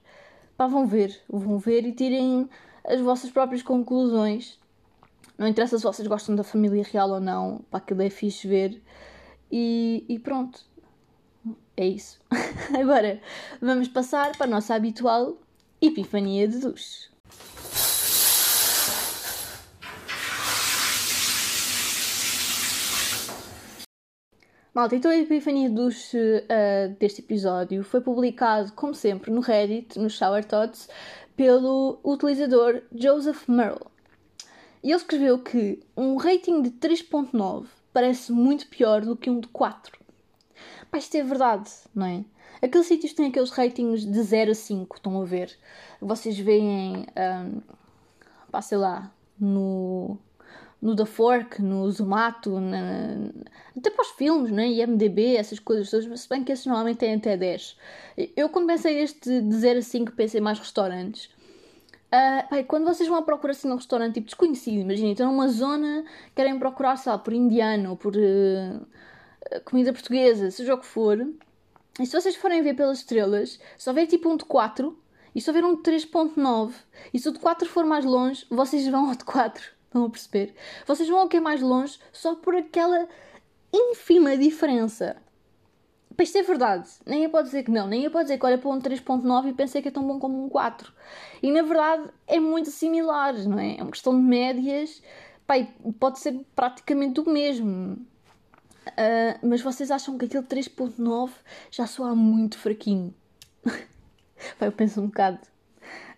Pá, 0.58 0.68
vão 0.68 0.86
ver. 0.86 1.18
Vão 1.30 1.58
ver 1.58 1.86
e 1.86 1.94
tirem 1.94 2.50
as 2.84 3.00
vossas 3.00 3.32
próprias 3.32 3.64
conclusões. 3.64 4.60
Não 5.38 5.48
interessa 5.48 5.78
se 5.78 5.84
vocês 5.84 6.08
gostam 6.08 6.36
da 6.36 6.44
família 6.44 6.84
real 6.84 7.10
ou 7.10 7.20
não. 7.20 7.62
Pá, 7.72 7.78
aquilo 7.78 8.02
é 8.02 8.10
fixe 8.10 8.48
ver. 8.48 8.82
E, 9.52 10.06
e 10.10 10.20
pronto. 10.20 10.60
É 11.78 11.86
isso. 11.86 12.20
Agora 12.80 13.22
vamos 13.62 13.88
passar 13.88 14.36
para 14.38 14.46
a 14.46 14.50
nossa 14.50 14.76
habitual 14.76 15.38
epifania 15.82 16.48
de 16.48 16.60
duche. 16.60 17.10
Malta, 24.74 24.94
então 24.94 25.10
a 25.10 25.16
epifania 25.16 25.70
de 25.70 25.80
uh, 25.80 26.96
deste 27.00 27.22
episódio 27.22 27.82
foi 27.82 28.02
publicado, 28.02 28.74
como 28.74 28.94
sempre, 28.94 29.32
no 29.32 29.40
Reddit, 29.40 29.98
no 29.98 30.10
Shower 30.10 30.44
Thoughts, 30.44 30.90
pelo 31.36 32.00
utilizador 32.04 32.82
Joseph 32.94 33.48
Merle. 33.48 33.88
E 34.84 34.90
ele 34.92 34.98
escreveu 34.98 35.40
que 35.40 35.82
um 35.96 36.18
rating 36.18 36.62
de 36.62 36.72
3.9 36.72 37.68
parece 37.94 38.34
muito 38.34 38.68
pior 38.68 39.02
do 39.02 39.16
que 39.16 39.30
um 39.30 39.40
de 39.40 39.48
4. 39.48 40.05
Pá, 40.96 41.00
isto 41.00 41.18
é 41.18 41.24
verdade, 41.24 41.70
não 41.94 42.06
é? 42.06 42.24
Aqueles 42.62 42.88
sítios 42.88 43.12
têm 43.12 43.28
aqueles 43.28 43.50
ratings 43.50 44.06
de 44.06 44.24
0 44.24 44.52
a 44.52 44.56
5, 44.56 44.96
estão 44.96 45.22
a 45.22 45.26
ver? 45.26 45.54
Vocês 46.00 46.40
veem, 46.40 47.06
um, 47.18 47.62
pá, 48.50 48.62
sei 48.62 48.78
lá, 48.78 49.12
no, 49.38 50.18
no 50.82 50.96
The 50.96 51.04
Fork, 51.04 51.62
no 51.62 51.92
Zomato, 51.92 52.62
na, 52.62 53.30
até 53.78 53.90
para 53.90 54.04
os 54.04 54.12
filmes, 54.12 54.54
né? 54.54 54.70
IMDB, 54.70 55.36
essas 55.36 55.60
coisas 55.60 55.92
todas, 55.92 56.22
se 56.22 56.30
bem 56.30 56.46
que 56.46 56.54
esses 56.54 56.66
normalmente 56.66 57.00
têm 57.00 57.16
até 57.16 57.36
10. 57.36 57.78
Eu 58.34 58.48
quando 58.48 58.68
pensei 58.68 58.98
este 59.00 59.42
de 59.42 59.54
0 59.54 59.80
a 59.80 59.82
5 59.82 60.14
pensei 60.14 60.40
mais 60.40 60.60
restaurantes. 60.60 61.26
Uh, 61.26 62.48
pai, 62.50 62.64
quando 62.64 62.86
vocês 62.86 63.10
vão 63.10 63.18
à 63.18 63.22
procura 63.22 63.52
assim 63.52 63.68
num 63.68 63.76
restaurante 63.76 64.14
tipo 64.14 64.28
desconhecido, 64.28 64.84
imaginem, 64.84 65.12
estão 65.12 65.30
numa 65.30 65.50
zona, 65.50 66.06
querem 66.34 66.58
procurar, 66.58 66.96
sei 66.96 67.12
lá, 67.12 67.18
por 67.18 67.34
indiano, 67.34 67.98
por 67.98 68.16
uh, 68.16 68.88
comida 69.64 69.94
portuguesa, 69.94 70.52
seja 70.52 70.74
o 70.74 70.78
que 70.78 70.86
for, 70.86 71.18
e 72.00 72.06
se 72.06 72.20
vocês 72.20 72.36
forem 72.36 72.62
ver 72.62 72.74
pelas 72.74 73.00
estrelas, 73.00 73.60
se 73.78 73.90
houver 73.90 74.06
tipo 74.08 74.30
um 74.30 74.36
de 74.36 74.46
4, 74.46 74.98
e 75.34 75.42
se 75.42 75.50
houver 75.50 75.64
um 75.64 75.76
de 75.76 75.82
3.9, 75.82 76.74
e 77.14 77.20
se 77.20 77.30
o 77.30 77.32
de 77.32 77.40
4 77.40 77.68
for 77.68 77.86
mais 77.86 78.04
longe, 78.04 78.46
vocês 78.50 78.88
vão 78.88 79.10
ao 79.10 79.16
de 79.16 79.24
4, 79.24 79.64
estão 79.86 80.06
a 80.06 80.10
perceber? 80.10 80.54
Vocês 80.86 81.08
vão 81.08 81.20
ao 81.20 81.28
que 81.28 81.38
é 81.38 81.40
mais 81.40 81.62
longe 81.62 82.00
só 82.12 82.36
por 82.36 82.56
aquela 82.56 83.08
ínfima 83.72 84.38
diferença. 84.38 85.18
Para 86.16 86.24
isto 86.24 86.38
é 86.38 86.44
verdade. 86.44 86.90
Nem 87.06 87.30
pode 87.30 87.48
dizer 87.48 87.64
que 87.64 87.72
não. 87.72 87.88
Nem 87.88 88.10
pode 88.10 88.26
dizer 88.26 88.38
que 88.38 88.46
olha 88.46 88.58
para 88.58 88.70
um 88.70 88.80
3.9 88.80 89.50
e 89.50 89.54
pensei 89.54 89.82
que 89.82 89.90
é 89.90 89.92
tão 89.92 90.08
bom 90.08 90.18
como 90.18 90.46
um 90.46 90.48
4. 90.48 90.94
E 91.44 91.52
na 91.52 91.62
verdade 91.62 92.10
é 92.26 92.40
muito 92.40 92.72
similar, 92.72 93.34
não 93.48 93.60
é? 93.60 93.78
É 93.78 93.84
uma 93.84 93.92
questão 93.92 94.16
de 94.16 94.22
médias. 94.22 95.04
Pai, 95.46 95.74
pode 96.00 96.20
ser 96.20 96.40
praticamente 96.56 97.20
o 97.20 97.30
mesmo. 97.30 97.98
Uh, 98.88 99.48
mas 99.48 99.62
vocês 99.62 99.90
acham 99.92 100.18
que 100.18 100.26
aquele 100.26 100.46
3.9 100.46 101.32
já 101.72 101.88
soa 101.88 102.16
muito 102.16 102.58
fraquinho? 102.58 103.14
Eu 104.62 104.72
penso 104.72 105.02
um 105.02 105.08
bocado. 105.08 105.40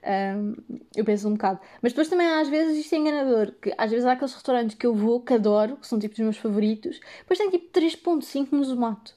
Uh, 0.03 0.83
eu 0.95 1.03
penso 1.03 1.27
um 1.27 1.33
bocado. 1.33 1.59
Mas 1.81 1.91
depois 1.91 2.07
também 2.07 2.27
às 2.27 2.47
vezes 2.47 2.77
isto 2.77 2.95
é 2.95 2.97
enganador. 2.97 3.53
Que 3.61 3.73
às 3.77 3.91
vezes 3.91 4.05
há 4.05 4.13
aqueles 4.13 4.33
restaurantes 4.33 4.75
que 4.75 4.85
eu 4.85 4.95
vou, 4.95 5.21
que 5.21 5.33
adoro, 5.33 5.77
que 5.77 5.87
são 5.87 5.99
tipo 5.99 6.13
os 6.13 6.19
meus 6.19 6.37
favoritos. 6.37 6.99
Depois 7.19 7.37
tem 7.37 7.49
tipo 7.49 7.67
3.5 7.77 8.51
no 8.51 8.63
Zomato. 8.63 9.15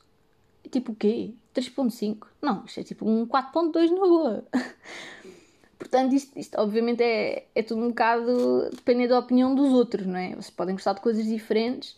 Tipo 0.70 0.92
o 0.92 0.94
quê? 0.94 1.34
3.5? 1.54 2.26
Não, 2.42 2.64
isto 2.64 2.80
é 2.80 2.82
tipo 2.82 3.08
um 3.08 3.26
4.2 3.26 3.90
na 3.90 4.00
boa. 4.00 4.44
Portanto, 5.78 6.12
isto, 6.14 6.38
isto, 6.38 6.60
obviamente 6.60 7.02
é, 7.02 7.46
é 7.54 7.62
tudo 7.62 7.82
um 7.82 7.88
bocado 7.88 8.68
dependendo 8.70 9.10
da 9.10 9.18
opinião 9.18 9.54
dos 9.54 9.72
outros, 9.72 10.06
não 10.06 10.16
é? 10.16 10.30
Vocês 10.30 10.50
podem 10.50 10.74
gostar 10.74 10.92
de 10.92 11.00
coisas 11.00 11.24
diferentes, 11.24 11.96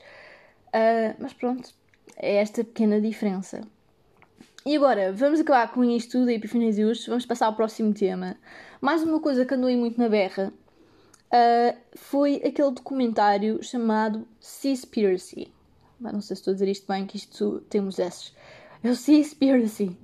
uh, 0.74 1.16
mas 1.18 1.32
pronto, 1.32 1.70
é 2.16 2.36
esta 2.36 2.64
pequena 2.64 3.00
diferença. 3.00 3.62
E 4.64 4.76
agora, 4.76 5.12
vamos 5.12 5.40
acabar 5.40 5.72
com 5.72 5.82
isto 5.82 6.12
tudo, 6.12 6.28
a 6.28 6.32
Epifania 6.32 6.72
de 6.72 6.84
hoje, 6.84 7.08
vamos 7.08 7.26
passar 7.26 7.46
ao 7.46 7.54
próximo 7.54 7.92
tema. 7.92 8.36
Mais 8.80 9.02
uma 9.02 9.20
coisa 9.20 9.44
que 9.44 9.54
andou 9.54 9.68
aí 9.68 9.76
muito 9.76 9.98
na 9.98 10.08
berra 10.08 10.52
uh, 11.32 11.76
foi 11.94 12.36
aquele 12.36 12.70
documentário 12.70 13.62
chamado 13.62 14.26
Seaspiracy. 14.40 15.52
Não 16.00 16.20
sei 16.20 16.36
se 16.36 16.40
estou 16.40 16.52
a 16.52 16.54
dizer 16.54 16.68
isto 16.68 16.86
bem, 16.86 17.06
que 17.06 17.16
isto 17.16 17.60
temos 17.68 17.98
esses. 17.98 18.34
É 18.82 18.90
o 18.90 18.96
Seaspiracy. 18.96 19.96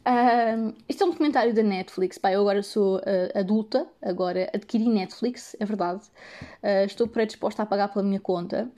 Uh, 0.00 0.74
isto 0.88 1.04
é 1.04 1.06
um 1.06 1.10
documentário 1.10 1.54
da 1.54 1.62
Netflix. 1.62 2.16
Pá, 2.18 2.32
eu 2.32 2.40
agora 2.40 2.62
sou 2.62 2.98
uh, 2.98 3.38
adulta, 3.38 3.86
agora 4.02 4.50
adquiri 4.54 4.88
Netflix, 4.88 5.54
é 5.60 5.64
verdade. 5.64 6.02
Uh, 6.62 6.84
estou 6.86 7.06
predisposta 7.06 7.62
a 7.62 7.66
pagar 7.66 7.88
pela 7.88 8.04
minha 8.04 8.20
conta. 8.20 8.70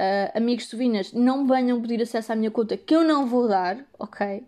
Uh, 0.00 0.32
amigos 0.34 0.66
sovinas, 0.66 1.12
não 1.12 1.46
venham 1.46 1.78
pedir 1.82 2.00
acesso 2.00 2.32
à 2.32 2.34
minha 2.34 2.50
conta 2.50 2.74
que 2.74 2.94
eu 2.94 3.04
não 3.04 3.26
vou 3.26 3.46
dar, 3.46 3.76
ok? 3.98 4.42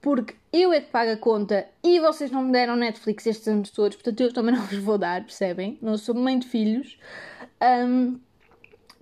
Porque 0.00 0.34
eu 0.50 0.72
é 0.72 0.80
que 0.80 0.90
pago 0.90 1.10
a 1.10 1.16
conta 1.18 1.66
e 1.82 2.00
vocês 2.00 2.30
não 2.30 2.44
me 2.44 2.52
deram 2.52 2.74
Netflix 2.74 3.26
estes 3.26 3.46
anos 3.46 3.70
todos, 3.70 3.98
portanto 3.98 4.20
eu 4.22 4.32
também 4.32 4.54
não 4.56 4.62
vos 4.62 4.78
vou 4.78 4.96
dar, 4.96 5.20
percebem? 5.20 5.78
Não 5.82 5.98
sou 5.98 6.14
mãe 6.14 6.38
de 6.38 6.46
filhos. 6.46 6.98
Um, 7.62 8.18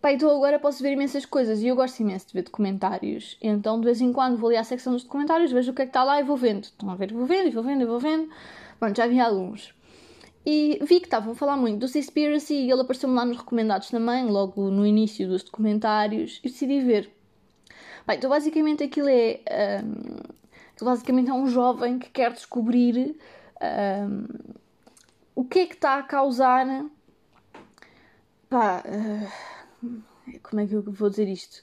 Pá, 0.00 0.10
então 0.10 0.28
agora 0.36 0.58
posso 0.58 0.82
ver 0.82 0.94
imensas 0.94 1.24
coisas 1.24 1.62
e 1.62 1.68
eu 1.68 1.76
gosto 1.76 2.00
imenso 2.00 2.26
de 2.26 2.32
ver 2.32 2.42
documentários. 2.42 3.38
Então 3.40 3.78
de 3.78 3.84
vez 3.84 4.00
em 4.00 4.12
quando 4.12 4.36
vou 4.36 4.48
ali 4.48 4.58
à 4.58 4.64
secção 4.64 4.92
dos 4.92 5.04
documentários, 5.04 5.52
vejo 5.52 5.70
o 5.70 5.74
que 5.74 5.82
é 5.82 5.84
que 5.84 5.90
está 5.90 6.02
lá 6.02 6.18
e 6.18 6.24
vou 6.24 6.36
vendo. 6.36 6.64
Estão 6.64 6.90
a 6.90 6.96
ver, 6.96 7.12
vou 7.12 7.24
vendo, 7.24 7.46
e 7.46 7.50
vou 7.52 7.62
vendo, 7.62 7.82
e 7.82 7.84
vou 7.84 8.00
vendo. 8.00 8.28
Pronto, 8.80 8.96
já 8.96 9.06
vi 9.06 9.20
alguns. 9.20 9.72
E 10.44 10.78
vi 10.82 10.98
que 10.98 11.06
estavam 11.06 11.32
a 11.32 11.36
falar 11.36 11.56
muito 11.56 11.78
do 11.78 11.88
Seaspiracy 11.88 12.54
e 12.54 12.70
ele 12.70 12.80
apareceu-me 12.80 13.14
lá 13.14 13.24
nos 13.24 13.38
recomendados 13.38 13.90
também, 13.90 14.26
logo 14.26 14.70
no 14.70 14.84
início 14.84 15.28
dos 15.28 15.42
documentários, 15.42 16.40
e 16.42 16.48
decidi 16.48 16.80
ver. 16.80 17.10
Bem, 18.06 18.16
então 18.16 18.28
basicamente 18.28 18.82
aquilo 18.82 19.08
é. 19.08 19.40
Um, 19.84 20.84
basicamente 20.84 21.30
é 21.30 21.34
um 21.34 21.46
jovem 21.46 21.98
que 21.98 22.10
quer 22.10 22.32
descobrir 22.32 23.16
um, 23.62 24.26
o 25.36 25.44
que 25.44 25.60
é 25.60 25.66
que 25.66 25.74
está 25.74 25.98
a 25.98 26.02
causar. 26.02 26.66
Pá. 28.48 28.82
Uh, 28.84 29.52
como 30.42 30.60
é 30.60 30.66
que 30.66 30.74
eu 30.74 30.82
vou 30.82 31.10
dizer 31.10 31.28
isto? 31.28 31.62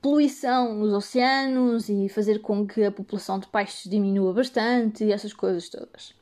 Poluição 0.00 0.74
nos 0.74 0.92
oceanos 0.92 1.88
e 1.88 2.08
fazer 2.08 2.40
com 2.40 2.66
que 2.66 2.84
a 2.84 2.92
população 2.92 3.38
de 3.38 3.46
peixes 3.48 3.90
diminua 3.90 4.32
bastante 4.32 5.04
e 5.04 5.12
essas 5.12 5.32
coisas 5.32 5.68
todas. 5.68 6.14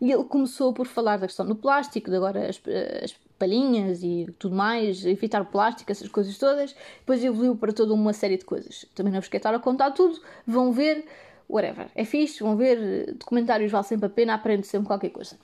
E 0.00 0.10
ele 0.10 0.24
começou 0.24 0.72
por 0.72 0.86
falar 0.86 1.18
da 1.18 1.26
questão 1.26 1.44
do 1.44 1.54
plástico, 1.54 2.10
de 2.10 2.16
agora 2.16 2.48
as, 2.48 2.60
as 3.02 3.14
palhinhas 3.38 4.02
e 4.02 4.32
tudo 4.38 4.54
mais, 4.54 5.04
evitar 5.04 5.42
o 5.42 5.46
plástico, 5.46 5.92
essas 5.92 6.08
coisas 6.08 6.38
todas. 6.38 6.74
Depois 7.00 7.22
evoluiu 7.22 7.56
para 7.56 7.72
toda 7.72 7.92
uma 7.92 8.12
série 8.12 8.38
de 8.38 8.44
coisas. 8.44 8.86
Também 8.94 9.12
não 9.12 9.20
vos 9.20 9.28
quero 9.28 9.40
estar 9.40 9.54
a 9.54 9.58
contar 9.58 9.90
tudo, 9.90 10.20
vão 10.46 10.72
ver, 10.72 11.04
whatever. 11.48 11.88
É 11.94 12.04
fixe, 12.04 12.42
vão 12.42 12.56
ver, 12.56 13.14
documentários 13.14 13.70
vale 13.70 13.84
sempre 13.84 14.06
a 14.06 14.10
pena, 14.10 14.34
aprende 14.34 14.66
sempre 14.66 14.86
qualquer 14.86 15.10
coisa. 15.10 15.36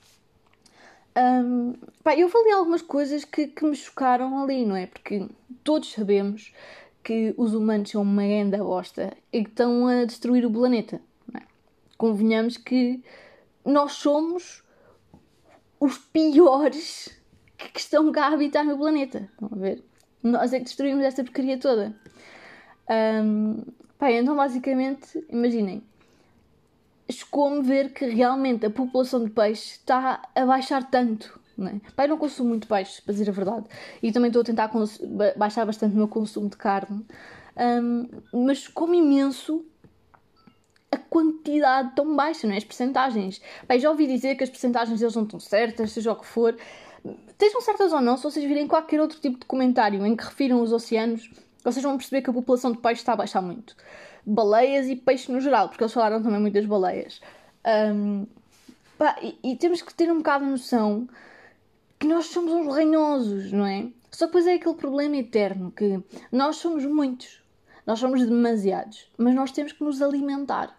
Um, 1.16 1.74
pá, 2.02 2.14
eu 2.14 2.28
falei 2.28 2.52
algumas 2.52 2.82
coisas 2.82 3.24
que, 3.24 3.46
que 3.46 3.64
me 3.64 3.74
chocaram 3.74 4.42
ali, 4.42 4.66
não 4.66 4.76
é? 4.76 4.86
Porque 4.86 5.26
todos 5.64 5.92
sabemos 5.92 6.52
que 7.02 7.34
os 7.38 7.54
humanos 7.54 7.90
são 7.90 8.02
uma 8.02 8.22
grande 8.22 8.58
bosta 8.58 9.16
e 9.32 9.42
que 9.44 9.50
estão 9.50 9.86
a 9.86 10.04
destruir 10.04 10.44
o 10.44 10.50
planeta. 10.50 11.00
É? 11.34 11.40
Convenhamos 11.96 12.58
que 12.58 13.02
nós 13.66 13.92
somos 13.92 14.62
os 15.80 15.98
piores 15.98 17.10
que 17.56 17.78
estão 17.78 18.10
cá 18.12 18.28
a 18.28 18.32
habitar 18.32 18.64
no 18.64 18.78
planeta. 18.78 19.28
Estão 19.32 19.50
a 19.52 19.56
ver? 19.56 19.84
Nós 20.22 20.52
é 20.52 20.58
que 20.58 20.64
destruímos 20.64 21.04
esta 21.04 21.22
porcaria 21.22 21.58
toda. 21.58 21.94
Um, 22.88 23.62
então 24.00 24.36
basicamente, 24.36 25.24
imaginem, 25.28 25.82
chocou-me 27.10 27.62
ver 27.62 27.92
que 27.92 28.06
realmente 28.06 28.66
a 28.66 28.70
população 28.70 29.24
de 29.24 29.30
peixe 29.30 29.72
está 29.72 30.22
a 30.34 30.46
baixar 30.46 30.88
tanto. 30.90 31.38
não 31.56 31.68
é? 31.68 32.08
Não 32.08 32.18
consumo 32.18 32.50
muito 32.50 32.68
peixe, 32.68 33.02
para 33.02 33.12
dizer 33.12 33.28
a 33.28 33.32
verdade. 33.32 33.66
E 34.02 34.12
também 34.12 34.28
estou 34.28 34.42
a 34.42 34.44
tentar 34.44 34.70
baixar 35.36 35.66
bastante 35.66 35.94
o 35.94 35.96
meu 35.96 36.08
consumo 36.08 36.48
de 36.48 36.56
carne. 36.56 37.04
Um, 37.56 38.08
mas 38.32 38.68
como 38.68 38.94
imenso 38.94 39.64
quantidade 41.16 41.94
tão 41.94 42.14
baixa, 42.14 42.46
não 42.46 42.54
é? 42.54 42.58
As 42.58 42.64
percentagens. 42.64 43.40
Bem, 43.66 43.80
já 43.80 43.88
ouvi 43.88 44.06
dizer 44.06 44.34
que 44.34 44.44
as 44.44 44.50
percentagens 44.50 45.00
deles 45.00 45.16
não 45.16 45.22
estão 45.22 45.40
certas, 45.40 45.92
seja 45.92 46.12
o 46.12 46.16
que 46.16 46.26
for. 46.26 46.54
Estejam 47.28 47.62
certas 47.62 47.90
ou 47.90 48.02
não, 48.02 48.18
se 48.18 48.22
vocês 48.22 48.44
virem 48.44 48.66
qualquer 48.66 49.00
outro 49.00 49.18
tipo 49.18 49.38
de 49.38 49.46
comentário 49.46 50.04
em 50.04 50.14
que 50.14 50.24
refiram 50.24 50.60
os 50.60 50.72
oceanos, 50.72 51.30
vocês 51.64 51.82
vão 51.82 51.96
perceber 51.96 52.20
que 52.20 52.28
a 52.28 52.32
população 52.34 52.70
de 52.70 52.78
peixe 52.78 53.00
está 53.00 53.14
a 53.14 53.16
baixar 53.16 53.40
muito. 53.40 53.74
Baleias 54.26 54.88
e 54.88 54.96
peixe 54.96 55.32
no 55.32 55.40
geral, 55.40 55.70
porque 55.70 55.82
eles 55.82 55.92
falaram 55.94 56.22
também 56.22 56.38
muito 56.38 56.52
das 56.52 56.66
baleias. 56.66 57.18
Um, 57.94 58.26
pá, 58.98 59.16
e, 59.22 59.38
e, 59.42 59.56
temos 59.56 59.80
que 59.80 59.94
ter 59.94 60.12
um 60.12 60.18
bocado 60.18 60.44
a 60.44 60.48
noção 60.48 61.08
que 61.98 62.06
nós 62.06 62.26
somos 62.26 62.52
uns 62.52 62.66
ranhosos, 62.66 63.52
não 63.52 63.64
é? 63.64 63.86
Só 64.10 64.26
que 64.26 64.32
depois 64.32 64.46
é 64.46 64.54
aquele 64.54 64.74
problema 64.74 65.16
eterno 65.16 65.70
que 65.70 65.98
nós 66.30 66.56
somos 66.56 66.84
muitos, 66.84 67.40
nós 67.86 68.00
somos 68.00 68.20
demasiados, 68.20 69.08
mas 69.16 69.34
nós 69.34 69.50
temos 69.50 69.72
que 69.72 69.82
nos 69.82 70.02
alimentar. 70.02 70.76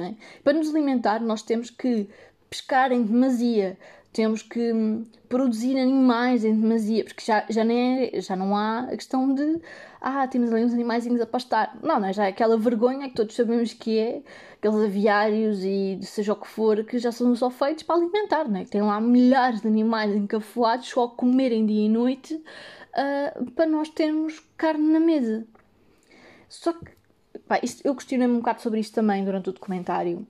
É? 0.00 0.14
Para 0.42 0.54
nos 0.54 0.68
alimentar, 0.74 1.20
nós 1.20 1.42
temos 1.42 1.70
que 1.70 2.08
pescar 2.48 2.92
em 2.92 3.02
demasia, 3.02 3.76
temos 4.12 4.42
que 4.42 4.72
hum, 4.72 5.04
produzir 5.28 5.76
animais 5.76 6.44
em 6.44 6.54
demasia, 6.54 7.04
porque 7.04 7.24
já, 7.24 7.44
já, 7.50 7.64
nem 7.64 8.10
é, 8.12 8.20
já 8.20 8.36
não 8.36 8.56
há 8.56 8.80
a 8.80 8.96
questão 8.96 9.34
de 9.34 9.60
ah, 10.00 10.28
temos 10.28 10.52
ali 10.52 10.64
uns 10.64 10.72
animaizinhos 10.72 11.20
a 11.20 11.26
pastar. 11.26 11.76
Não, 11.82 11.98
não 11.98 12.08
é 12.08 12.12
já 12.12 12.26
é 12.26 12.28
aquela 12.28 12.56
vergonha 12.56 13.08
que 13.08 13.14
todos 13.14 13.34
sabemos 13.34 13.72
que 13.72 13.98
é, 13.98 14.22
aqueles 14.58 14.84
aviários 14.84 15.64
e 15.64 15.98
seja 16.02 16.34
o 16.34 16.36
que 16.36 16.46
for, 16.46 16.84
que 16.84 16.98
já 16.98 17.10
são 17.10 17.34
só 17.34 17.50
feitos 17.50 17.82
para 17.82 17.96
alimentar, 17.96 18.48
não 18.48 18.60
é? 18.60 18.64
Tem 18.64 18.82
lá 18.82 19.00
milhares 19.00 19.62
de 19.62 19.66
animais 19.66 20.14
encafuados 20.14 20.88
só 20.88 21.04
a 21.04 21.08
comerem 21.08 21.66
dia 21.66 21.86
e 21.86 21.88
noite 21.88 22.34
uh, 22.34 23.50
para 23.52 23.66
nós 23.66 23.88
termos 23.88 24.40
carne 24.56 24.92
na 24.92 25.00
mesa. 25.00 25.46
Só 26.48 26.72
que 26.72 26.92
pá, 27.46 27.60
isto, 27.62 27.86
eu 27.86 27.94
questionei-me 27.94 28.34
um 28.34 28.38
bocado 28.38 28.62
sobre 28.62 28.80
isto 28.80 28.94
também 28.94 29.24
durante 29.24 29.50
o 29.50 29.52
documentário. 29.52 30.26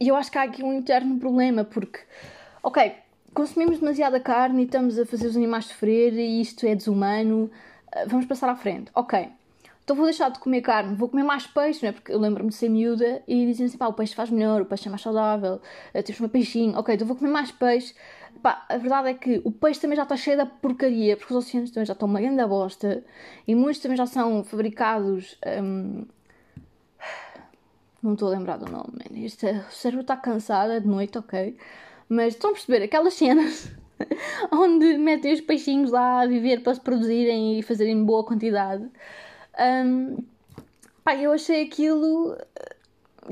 E 0.00 0.08
eu 0.08 0.16
acho 0.16 0.30
que 0.30 0.38
há 0.38 0.42
aqui 0.42 0.62
um 0.62 0.72
interno 0.72 1.18
problema, 1.18 1.64
porque, 1.64 2.00
ok, 2.62 2.92
consumimos 3.34 3.78
demasiada 3.78 4.20
carne 4.20 4.62
e 4.62 4.64
estamos 4.64 4.98
a 4.98 5.04
fazer 5.04 5.26
os 5.26 5.36
animais 5.36 5.66
sofrer 5.66 6.12
e 6.14 6.40
isto 6.40 6.66
é 6.66 6.74
desumano, 6.74 7.50
ah, 7.92 8.04
vamos 8.06 8.26
passar 8.26 8.48
à 8.48 8.54
frente. 8.54 8.90
Ok, 8.94 9.28
então 9.82 9.96
vou 9.96 10.04
deixar 10.04 10.28
de 10.30 10.38
comer 10.38 10.60
carne, 10.60 10.94
vou 10.94 11.08
comer 11.08 11.24
mais 11.24 11.46
peixe, 11.46 11.82
não 11.82 11.88
é? 11.88 11.92
Porque 11.92 12.12
eu 12.12 12.18
lembro-me 12.18 12.50
de 12.50 12.56
ser 12.56 12.68
miúda 12.68 13.22
e 13.26 13.46
diziam 13.46 13.66
assim, 13.66 13.78
pá, 13.78 13.88
o 13.88 13.92
peixe 13.92 14.14
faz 14.14 14.30
melhor, 14.30 14.60
o 14.60 14.66
peixe 14.66 14.86
é 14.86 14.90
mais 14.90 15.02
saudável, 15.02 15.60
ah, 15.94 16.02
temos 16.02 16.20
um 16.20 16.28
peixinho, 16.28 16.78
ok, 16.78 16.94
então 16.94 17.06
vou 17.06 17.16
comer 17.16 17.30
mais 17.30 17.50
peixe. 17.50 17.94
Pá, 18.42 18.66
a 18.68 18.76
verdade 18.76 19.08
é 19.08 19.14
que 19.14 19.40
o 19.44 19.50
peixe 19.50 19.80
também 19.80 19.96
já 19.96 20.04
está 20.04 20.16
cheio 20.16 20.36
da 20.36 20.46
porcaria, 20.46 21.16
porque 21.16 21.32
os 21.32 21.44
oceanos 21.44 21.70
também 21.70 21.86
já 21.86 21.92
estão 21.92 22.06
uma 22.06 22.20
grande 22.20 22.44
bosta 22.46 23.02
e 23.48 23.54
muitos 23.54 23.80
também 23.80 23.96
já 23.96 24.06
são 24.06 24.44
fabricados. 24.44 25.36
Hum, 25.60 26.06
não 28.02 28.12
estou 28.12 28.28
a 28.28 28.32
lembrar 28.32 28.56
do 28.56 28.70
nome, 28.70 28.92
man. 28.92 29.24
Este, 29.24 29.46
o 29.46 29.72
cérebro 29.72 30.02
está 30.02 30.16
cansado, 30.16 30.72
é 30.72 30.80
de 30.80 30.86
noite, 30.86 31.18
ok. 31.18 31.56
Mas 32.08 32.34
estão 32.34 32.50
a 32.50 32.52
perceber 32.54 32.84
aquelas 32.84 33.14
cenas 33.14 33.70
onde 34.52 34.96
metem 34.98 35.32
os 35.32 35.40
peixinhos 35.40 35.90
lá 35.90 36.22
a 36.22 36.26
viver 36.26 36.62
para 36.62 36.74
se 36.74 36.80
produzirem 36.80 37.58
e 37.58 37.62
fazerem 37.62 38.04
boa 38.04 38.24
quantidade. 38.24 38.88
Um, 39.58 40.16
pá, 41.04 41.16
eu 41.16 41.32
achei 41.32 41.64
aquilo 41.64 42.36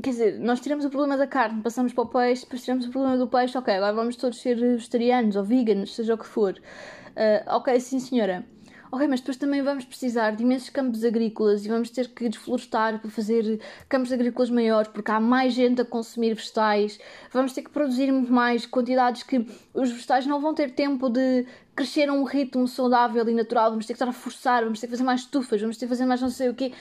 quer 0.01 0.11
dizer, 0.11 0.39
nós 0.39 0.59
tiramos 0.59 0.85
o 0.85 0.89
problema 0.89 1.17
da 1.17 1.27
carne, 1.27 1.61
passamos 1.61 1.93
para 1.93 2.03
o 2.03 2.07
peixe, 2.07 2.43
depois 2.43 2.63
tiramos 2.63 2.85
o 2.85 2.91
problema 2.91 3.17
do 3.17 3.27
peixe, 3.27 3.57
ok, 3.57 3.73
agora 3.73 3.93
vamos 3.93 4.15
todos 4.15 4.39
ser 4.39 4.55
vegetarianos 4.55 5.35
ou 5.35 5.43
veganos, 5.43 5.95
seja 5.95 6.13
o 6.13 6.17
que 6.17 6.25
for. 6.25 6.53
Uh, 6.53 7.55
ok, 7.55 7.79
sim 7.79 7.99
senhora. 7.99 8.45
Ok, 8.91 9.05
mas 9.07 9.19
depois 9.19 9.35
também 9.35 9.61
vamos 9.61 9.83
precisar 9.83 10.31
de 10.31 10.43
imensos 10.43 10.69
campos 10.69 11.03
agrícolas 11.03 11.65
e 11.65 11.69
vamos 11.69 11.89
ter 11.89 12.07
que 12.07 12.29
desflorestar 12.29 12.99
para 12.99 13.09
fazer 13.09 13.59
campos 13.89 14.11
agrícolas 14.13 14.49
maiores 14.49 14.89
porque 14.89 15.11
há 15.11 15.19
mais 15.19 15.53
gente 15.53 15.81
a 15.81 15.85
consumir 15.85 16.33
vegetais. 16.33 16.99
Vamos 17.31 17.51
ter 17.51 17.63
que 17.63 17.69
produzir 17.69 18.11
muito 18.11 18.31
mais 18.31 18.65
quantidades 18.65 19.23
que 19.23 19.45
os 19.73 19.91
vegetais 19.91 20.25
não 20.25 20.39
vão 20.39 20.53
ter 20.53 20.71
tempo 20.71 21.09
de 21.09 21.45
crescer 21.75 22.07
a 22.07 22.13
um 22.13 22.23
ritmo 22.23 22.67
saudável 22.67 23.27
e 23.27 23.33
natural. 23.33 23.71
Vamos 23.71 23.85
ter 23.85 23.93
que 23.93 23.97
estar 23.97 24.09
a 24.09 24.13
forçar, 24.13 24.63
vamos 24.63 24.79
ter 24.79 24.87
que 24.87 24.91
fazer 24.91 25.03
mais 25.03 25.21
estufas, 25.21 25.59
vamos 25.59 25.77
ter 25.77 25.85
que 25.85 25.89
fazer 25.89 26.05
mais 26.05 26.21
não 26.21 26.29
sei 26.29 26.49
o 26.49 26.53
quê. 26.53 26.71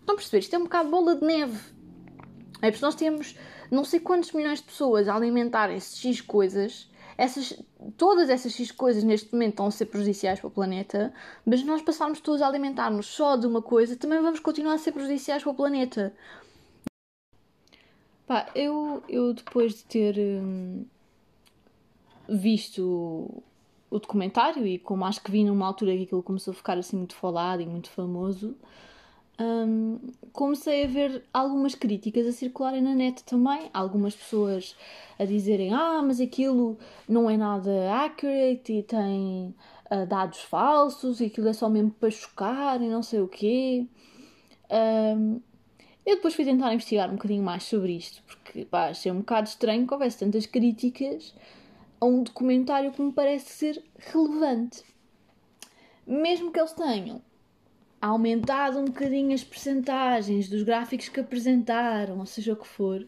Estão 0.00 0.14
a 0.14 0.16
perceber? 0.16 0.38
Isto 0.38 0.54
é 0.54 0.58
um 0.58 0.64
bocado 0.64 0.88
bola 0.88 1.16
de 1.16 1.26
neve 1.26 1.78
é 2.60 2.70
porque 2.70 2.84
nós 2.84 2.94
temos 2.94 3.36
não 3.70 3.84
sei 3.84 4.00
quantos 4.00 4.32
milhões 4.32 4.58
de 4.58 4.64
pessoas 4.64 5.08
a 5.08 5.14
alimentarem-se 5.14 5.96
X 5.96 6.20
coisas. 6.20 6.90
Essas, 7.18 7.52
todas 7.96 8.30
essas 8.30 8.70
coisas 8.70 9.02
neste 9.02 9.32
momento 9.32 9.50
estão 9.50 9.66
a 9.66 9.70
ser 9.72 9.86
prejudiciais 9.86 10.38
para 10.38 10.46
o 10.46 10.50
planeta, 10.52 11.12
mas 11.44 11.64
nós 11.64 11.82
passarmos 11.82 12.20
todos 12.20 12.40
a 12.40 12.46
alimentar-nos 12.46 13.06
só 13.06 13.36
de 13.36 13.44
uma 13.44 13.60
coisa, 13.60 13.96
também 13.96 14.22
vamos 14.22 14.38
continuar 14.38 14.74
a 14.74 14.78
ser 14.78 14.92
prejudiciais 14.92 15.42
para 15.42 15.50
o 15.50 15.54
planeta. 15.54 16.14
Pá, 18.24 18.46
eu, 18.54 19.02
eu 19.08 19.34
depois 19.34 19.74
de 19.74 19.84
ter 19.84 20.16
hum, 20.16 20.84
visto 22.28 23.42
o 23.90 23.98
documentário 23.98 24.64
e 24.64 24.78
como 24.78 25.04
acho 25.04 25.20
que 25.20 25.30
vi 25.30 25.42
numa 25.42 25.66
altura 25.66 25.96
que 25.96 26.04
aquilo 26.04 26.22
começou 26.22 26.52
a 26.52 26.54
ficar 26.54 26.78
assim 26.78 26.98
muito 26.98 27.16
falado 27.16 27.62
e 27.62 27.66
muito 27.66 27.90
famoso, 27.90 28.54
um, 29.40 30.00
comecei 30.32 30.84
a 30.84 30.88
ver 30.88 31.24
algumas 31.32 31.74
críticas 31.74 32.26
a 32.26 32.32
circularem 32.32 32.82
na 32.82 32.94
net 32.94 33.22
também. 33.24 33.70
Algumas 33.72 34.14
pessoas 34.14 34.76
a 35.18 35.24
dizerem: 35.24 35.72
Ah, 35.72 36.02
mas 36.02 36.20
aquilo 36.20 36.76
não 37.08 37.30
é 37.30 37.36
nada 37.36 37.70
accurate 38.04 38.72
e 38.72 38.82
tem 38.82 39.54
uh, 39.90 40.06
dados 40.06 40.40
falsos 40.40 41.20
e 41.20 41.26
aquilo 41.26 41.48
é 41.48 41.52
só 41.52 41.68
mesmo 41.68 41.92
para 41.92 42.10
chocar 42.10 42.82
e 42.82 42.88
não 42.88 43.02
sei 43.02 43.20
o 43.20 43.28
quê. 43.28 43.86
Um, 44.70 45.40
eu 46.04 46.16
depois 46.16 46.34
fui 46.34 46.44
tentar 46.44 46.72
investigar 46.72 47.08
um 47.10 47.16
bocadinho 47.16 47.42
mais 47.42 47.64
sobre 47.64 47.92
isto, 47.92 48.22
porque 48.24 48.64
pá, 48.64 48.88
achei 48.88 49.12
um 49.12 49.18
bocado 49.18 49.48
estranho 49.48 49.86
que 49.86 49.92
houvesse 49.92 50.18
tantas 50.18 50.46
críticas 50.46 51.34
a 52.00 52.06
um 52.06 52.22
documentário 52.22 52.90
que 52.92 53.02
me 53.02 53.12
parece 53.12 53.52
ser 53.52 53.84
relevante. 53.98 54.82
Mesmo 56.06 56.50
que 56.50 56.58
eles 56.58 56.72
tenham 56.72 57.20
aumentado 58.00 58.78
um 58.78 58.84
bocadinho 58.86 59.34
as 59.34 59.44
percentagens 59.44 60.48
dos 60.48 60.62
gráficos 60.62 61.08
que 61.08 61.20
apresentaram, 61.20 62.18
ou 62.18 62.26
seja 62.26 62.52
o 62.52 62.56
que 62.56 62.66
for, 62.66 63.06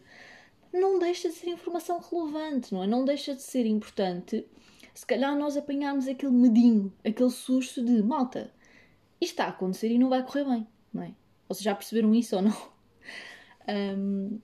não 0.73 0.99
deixa 0.99 1.29
de 1.29 1.35
ser 1.35 1.49
informação 1.49 1.99
relevante, 1.99 2.73
não 2.73 2.83
é? 2.83 2.87
Não 2.87 3.03
deixa 3.03 3.35
de 3.35 3.41
ser 3.41 3.65
importante. 3.65 4.45
Se 4.93 5.05
calhar 5.05 5.35
nós 5.37 5.57
apanharmos 5.57 6.07
aquele 6.07 6.31
medinho, 6.31 6.93
aquele 7.05 7.29
susto 7.29 7.83
de 7.83 8.01
malta, 8.03 8.51
isto 9.19 9.33
está 9.33 9.45
a 9.45 9.49
acontecer 9.49 9.89
e 9.89 9.97
não 9.97 10.09
vai 10.09 10.23
correr 10.23 10.45
bem, 10.45 10.67
não 10.93 11.03
é? 11.03 11.13
Vocês 11.47 11.63
já 11.63 11.75
perceberam 11.75 12.13
isso 12.15 12.35
ou 12.35 12.41
não? 12.41 12.71
Um, 13.69 14.39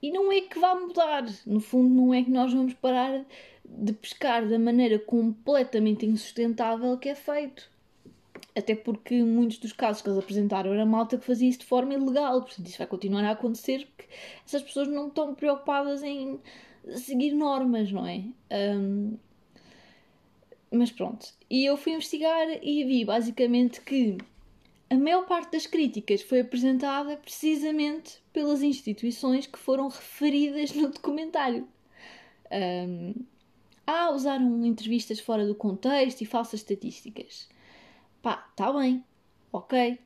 e 0.00 0.10
não 0.10 0.32
é 0.32 0.40
que 0.42 0.58
vá 0.58 0.74
mudar, 0.74 1.24
no 1.44 1.60
fundo, 1.60 1.92
não 1.92 2.14
é 2.14 2.22
que 2.22 2.30
nós 2.30 2.52
vamos 2.52 2.72
parar 2.74 3.26
de 3.64 3.92
pescar 3.92 4.48
da 4.48 4.58
maneira 4.58 4.98
completamente 4.98 6.06
insustentável 6.06 6.96
que 6.96 7.08
é 7.08 7.14
feito. 7.14 7.68
Até 8.56 8.74
porque 8.74 9.22
muitos 9.22 9.58
dos 9.58 9.72
casos 9.72 10.02
que 10.02 10.08
eles 10.08 10.18
apresentaram 10.18 10.72
era 10.72 10.84
malta 10.84 11.16
que 11.16 11.24
fazia 11.24 11.48
isso 11.48 11.60
de 11.60 11.66
forma 11.66 11.94
ilegal. 11.94 12.42
Portanto, 12.42 12.66
isso 12.66 12.78
vai 12.78 12.86
continuar 12.86 13.24
a 13.24 13.30
acontecer 13.30 13.86
porque 13.96 14.12
essas 14.44 14.62
pessoas 14.62 14.88
não 14.88 15.08
estão 15.08 15.34
preocupadas 15.34 16.02
em 16.02 16.40
seguir 16.96 17.32
normas, 17.32 17.92
não 17.92 18.06
é? 18.06 18.24
Um, 18.50 19.16
mas 20.70 20.90
pronto. 20.90 21.26
E 21.48 21.64
eu 21.64 21.76
fui 21.76 21.92
investigar 21.92 22.46
e 22.62 22.84
vi 22.84 23.04
basicamente 23.04 23.80
que 23.80 24.18
a 24.88 24.96
maior 24.96 25.24
parte 25.26 25.52
das 25.52 25.66
críticas 25.66 26.22
foi 26.22 26.40
apresentada 26.40 27.16
precisamente 27.16 28.18
pelas 28.32 28.62
instituições 28.62 29.46
que 29.46 29.58
foram 29.58 29.88
referidas 29.88 30.72
no 30.74 30.88
documentário. 30.90 31.68
Um, 32.50 33.14
ah, 33.86 34.10
usaram 34.10 34.64
entrevistas 34.64 35.20
fora 35.20 35.46
do 35.46 35.54
contexto 35.54 36.20
e 36.22 36.26
falsas 36.26 36.60
estatísticas. 36.60 37.48
Pá, 38.22 38.46
está 38.50 38.72
bem, 38.72 39.02
ok, 39.52 39.98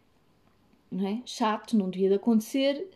não 0.91 1.07
é? 1.07 1.23
Chato, 1.27 1.77
não 1.77 1.91
devia 1.91 2.09
de 2.09 2.15
acontecer. 2.15 2.89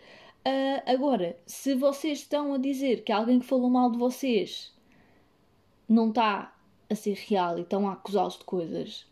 Uh, 0.46 0.82
agora, 0.86 1.38
se 1.44 1.74
vocês 1.74 2.20
estão 2.20 2.54
a 2.54 2.58
dizer 2.58 3.02
que 3.02 3.12
alguém 3.12 3.40
que 3.40 3.46
falou 3.46 3.68
mal 3.68 3.90
de 3.90 3.98
vocês 3.98 4.72
não 5.88 6.10
está 6.10 6.56
a 6.88 6.94
ser 6.94 7.14
real 7.14 7.58
e 7.58 7.62
estão 7.62 7.88
a 7.88 7.94
acusá-los 7.94 8.38
de 8.38 8.44
coisas, 8.44 9.06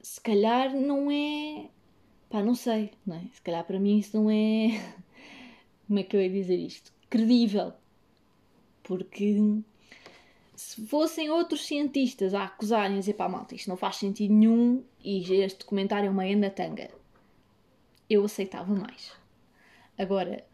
se 0.00 0.20
calhar 0.20 0.74
não 0.74 1.10
é. 1.10 1.68
pá, 2.30 2.42
não 2.42 2.54
sei, 2.54 2.92
não 3.06 3.16
é? 3.16 3.28
Se 3.32 3.42
calhar 3.42 3.64
para 3.64 3.78
mim 3.78 3.98
isso 3.98 4.16
não 4.16 4.30
é. 4.30 4.70
Como 5.86 5.98
é 5.98 6.02
que 6.02 6.16
eu 6.16 6.22
ia 6.22 6.30
dizer 6.30 6.56
isto? 6.56 6.92
Credível. 7.10 7.74
Porque 8.82 9.62
se 10.54 10.86
fossem 10.86 11.30
outros 11.30 11.66
cientistas 11.66 12.34
a 12.34 12.44
acusarem, 12.44 12.96
a 12.96 13.00
dizer 13.00 13.14
pá, 13.14 13.28
malta, 13.28 13.54
isto 13.54 13.68
não 13.68 13.76
faz 13.76 13.96
sentido 13.96 14.34
nenhum 14.34 14.84
e 15.02 15.20
este 15.34 15.60
documentário 15.60 16.06
é 16.06 16.10
uma 16.10 16.26
enda 16.26 16.50
tanga, 16.50 16.90
eu 18.08 18.24
aceitava 18.24 18.74
mais. 18.74 19.12
Agora, 19.98 20.44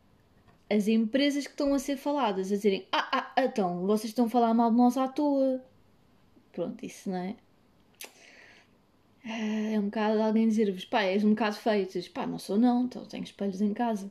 as 0.71 0.87
empresas 0.87 1.47
que 1.47 1.53
estão 1.53 1.75
a 1.75 1.79
ser 1.79 1.97
faladas 1.97 2.53
a 2.53 2.57
dizerem 2.57 2.87
ah, 2.93 3.33
ah, 3.37 3.45
então, 3.45 3.87
vocês 3.87 4.11
estão 4.11 4.27
a 4.27 4.31
falar 4.31 4.55
mal 4.55 4.71
de 4.71 4.77
nós 4.77 4.97
à 4.97 5.09
toa. 5.09 5.63
Pronto, 6.53 6.85
isso 6.85 7.11
não 7.11 7.19
é? 7.19 7.37
Ah, 9.25 9.73
é 9.75 9.79
um 9.79 9.85
bocado 9.85 10.23
alguém 10.23 10.49
dizer-vos, 10.49 10.85
pá, 10.85 11.03
és 11.03 11.25
um 11.25 11.31
bocado 11.31 11.57
feio. 11.57 11.87
Dizes, 11.87 12.09
pá, 12.09 12.27
não 12.27 12.39
sou 12.39 12.59
não, 12.59 12.85
então 12.85 13.05
tenho 13.05 13.25
espelhos 13.25 13.61
em 13.61 13.73
casa. 13.73 14.11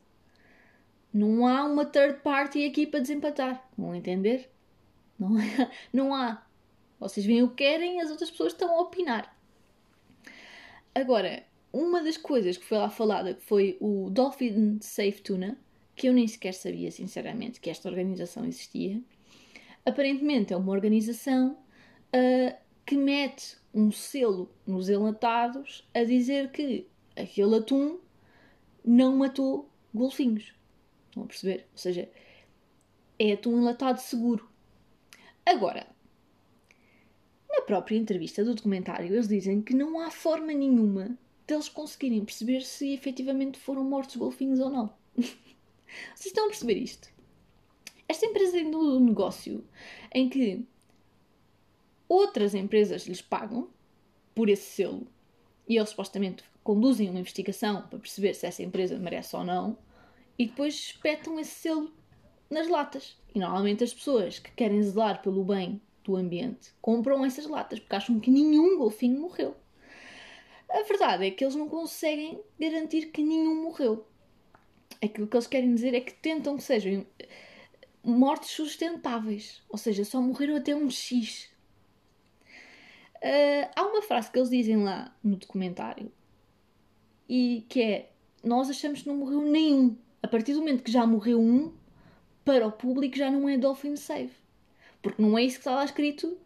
Não 1.14 1.48
há 1.48 1.64
uma 1.66 1.86
third 1.86 2.22
party 2.22 2.66
aqui 2.66 2.86
para 2.86 3.00
desempatar. 3.00 3.68
Vão 3.78 3.96
entender? 3.96 4.50
Não, 5.20 5.40
é, 5.40 5.72
não 5.92 6.14
há. 6.14 6.46
Vocês 7.00 7.26
veem 7.26 7.44
o 7.44 7.50
que 7.50 7.64
querem 7.64 8.02
as 8.02 8.10
outras 8.10 8.32
pessoas 8.32 8.54
estão 8.54 8.76
a 8.76 8.82
opinar. 8.82 9.36
Agora, 10.94 11.44
uma 11.72 12.02
das 12.02 12.18
coisas 12.18 12.58
que 12.58 12.66
foi 12.66 12.78
lá 12.78 12.90
falada 12.90 13.38
foi 13.42 13.78
o 13.80 14.10
Dolphin 14.10 14.80
Safe 14.82 15.22
Tuna, 15.22 15.58
que 15.96 16.08
eu 16.10 16.14
nem 16.14 16.28
sequer 16.28 16.54
sabia, 16.54 16.90
sinceramente, 16.92 17.60
que 17.60 17.70
esta 17.70 17.88
organização 17.88 18.46
existia. 18.46 19.02
Aparentemente 19.86 20.54
é 20.54 20.58
uma 20.58 20.72
organização 20.72 21.52
uh, 21.52 22.58
que 22.86 22.98
mete 22.98 23.58
um 23.74 23.92
selo 23.92 24.52
nos 24.66 24.90
enlatados 24.90 25.88
a 25.94 26.04
dizer 26.04 26.52
que 26.52 26.88
aquele 27.16 27.58
atum 27.58 28.00
não 28.84 29.16
matou 29.16 29.70
golfinhos. 29.94 30.54
Estão 31.08 31.24
a 31.24 31.28
perceber? 31.28 31.68
Ou 31.72 31.78
seja, 31.78 32.10
é 33.20 33.34
atum 33.34 33.60
enlatado 33.60 34.00
seguro. 34.00 34.50
Agora, 35.48 35.88
na 37.50 37.62
própria 37.62 37.96
entrevista 37.96 38.44
do 38.44 38.54
documentário, 38.54 39.06
eles 39.06 39.30
dizem 39.30 39.62
que 39.62 39.74
não 39.74 39.98
há 40.02 40.12
forma 40.12 40.52
nenhuma 40.52 41.18
deles 41.48 41.70
conseguirem 41.70 42.26
perceber 42.26 42.64
se 42.64 42.94
efetivamente 42.94 43.58
foram 43.58 43.82
mortos 43.86 44.18
golfinhos 44.18 44.60
ou 44.60 44.70
não. 44.70 44.94
Vocês 45.16 46.26
estão 46.26 46.44
a 46.44 46.50
perceber 46.50 46.74
isto? 46.74 47.10
Esta 48.10 48.26
empresa 48.26 48.52
tem 48.52 48.76
um 48.76 49.00
negócio 49.00 49.64
em 50.14 50.28
que 50.28 50.66
outras 52.10 52.54
empresas 52.54 53.08
lhes 53.08 53.22
pagam 53.22 53.70
por 54.36 54.50
esse 54.50 54.70
selo 54.70 55.08
e 55.66 55.78
eles 55.78 55.92
supostamente 55.92 56.44
conduzem 56.62 57.10
uma 57.10 57.22
investigação 57.22 57.88
para 57.88 58.00
perceber 58.00 58.34
se 58.34 58.46
essa 58.46 58.64
empresa 58.64 59.00
merece 59.00 59.34
ou 59.34 59.46
não 59.46 59.78
e 60.38 60.46
depois 60.46 60.74
espetam 60.74 61.40
esse 61.40 61.52
selo 61.52 61.90
nas 62.50 62.68
latas. 62.68 63.18
E 63.34 63.40
normalmente 63.40 63.84
as 63.84 63.94
pessoas 63.94 64.40
que 64.40 64.52
querem 64.52 64.82
zelar 64.82 65.22
pelo 65.22 65.44
bem 65.44 65.82
do 66.04 66.16
ambiente 66.16 66.74
compram 66.82 67.26
essas 67.26 67.46
latas 67.46 67.80
porque 67.80 67.96
acham 67.96 68.20
que 68.20 68.32
nenhum 68.32 68.78
golfinho 68.78 69.20
morreu. 69.20 69.56
A 70.70 70.82
verdade 70.84 71.26
é 71.26 71.32
que 71.32 71.44
eles 71.44 71.56
não 71.56 71.70
conseguem 71.70 72.40
garantir 72.60 73.08
que 73.08 73.24
nenhum 73.24 73.64
morreu. 73.64 74.06
Aquilo 75.02 75.28
que 75.28 75.36
eles 75.36 75.48
querem 75.48 75.74
dizer 75.74 75.94
é 75.94 76.02
que 76.02 76.14
tentam 76.14 76.58
que 76.58 76.64
sejam 76.64 77.06
mortes 78.04 78.52
sustentáveis, 78.52 79.62
ou 79.70 79.78
seja, 79.78 80.04
só 80.06 80.22
morreram 80.22 80.56
até 80.56 80.76
um 80.76 80.90
X. 80.90 81.50
Uh, 83.18 83.70
há 83.76 83.84
uma 83.84 84.02
frase 84.02 84.32
que 84.32 84.38
eles 84.38 84.50
dizem 84.50 84.84
lá 84.84 85.16
no 85.24 85.36
documentário 85.36 86.12
e 87.28 87.66
que 87.68 87.82
é: 87.82 88.12
Nós 88.44 88.70
achamos 88.70 89.02
que 89.02 89.08
não 89.08 89.18
morreu 89.18 89.42
nenhum. 89.42 89.98
A 90.22 90.28
partir 90.28 90.54
do 90.54 90.60
momento 90.60 90.84
que 90.84 90.92
já 90.92 91.06
morreu 91.06 91.40
um, 91.40 91.74
para 92.48 92.66
o 92.66 92.72
público 92.72 93.18
já 93.18 93.30
não 93.30 93.50
é 93.50 93.58
Dolphin 93.58 93.98
Safe. 93.98 94.32
Porque 95.02 95.22
não 95.22 95.38
é 95.38 95.44
isso 95.44 95.56
que 95.56 95.60
está 95.60 95.76
lá 95.76 95.84
escrito 95.84 96.38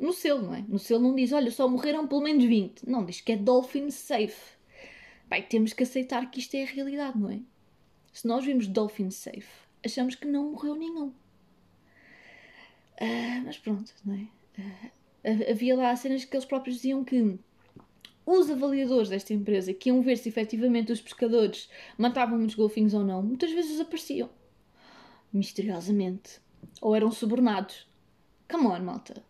no 0.00 0.10
selo, 0.10 0.40
não 0.46 0.54
é? 0.54 0.64
No 0.66 0.78
selo 0.78 1.02
não 1.02 1.14
diz, 1.14 1.32
olha, 1.32 1.50
só 1.50 1.68
morreram 1.68 2.08
pelo 2.08 2.22
menos 2.22 2.42
20. 2.42 2.88
Não, 2.88 3.04
diz 3.04 3.20
que 3.20 3.32
é 3.32 3.36
Dolphin 3.36 3.90
Safe. 3.90 4.56
Bem, 5.28 5.42
temos 5.42 5.74
que 5.74 5.82
aceitar 5.82 6.30
que 6.30 6.40
isto 6.40 6.54
é 6.54 6.62
a 6.62 6.66
realidade, 6.66 7.18
não 7.18 7.30
é? 7.30 7.40
Se 8.10 8.26
nós 8.26 8.42
vimos 8.42 8.66
Dolphin 8.66 9.10
Safe, 9.10 9.46
achamos 9.84 10.14
que 10.14 10.26
não 10.26 10.52
morreu 10.52 10.74
nenhum. 10.74 11.08
Uh, 12.98 13.44
mas 13.44 13.58
pronto, 13.58 13.92
não 14.06 14.14
é? 14.14 14.28
Uh, 14.58 15.50
havia 15.50 15.76
lá 15.76 15.94
cenas 15.94 16.24
que 16.24 16.34
eles 16.34 16.46
próprios 16.46 16.76
diziam 16.76 17.04
que 17.04 17.38
os 18.24 18.50
avaliadores 18.50 19.10
desta 19.10 19.34
empresa 19.34 19.74
que 19.74 19.90
iam 19.90 20.00
ver 20.00 20.16
se 20.16 20.30
efetivamente 20.30 20.90
os 20.90 21.02
pescadores 21.02 21.68
matavam 21.98 22.38
muitos 22.38 22.56
golfinhos 22.56 22.94
ou 22.94 23.04
não, 23.04 23.22
muitas 23.22 23.52
vezes 23.52 23.72
desapareciam. 23.72 24.30
Misteriosamente. 25.32 26.40
Ou 26.80 26.94
eram 26.94 27.10
subornados. 27.10 27.86
Come 28.50 28.66
on, 28.66 28.80
malta. 28.80 29.22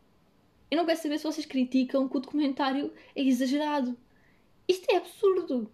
Eu 0.71 0.77
não 0.77 0.87
quero 0.87 1.01
saber 1.01 1.19
se 1.19 1.25
vocês 1.25 1.47
criticam 1.47 2.09
que 2.09 2.17
o 2.17 2.21
documentário 2.21 2.93
é 3.17 3.23
exagerado. 3.23 3.97
Isto 4.67 4.91
é 4.91 4.97
absurdo. 4.97 5.71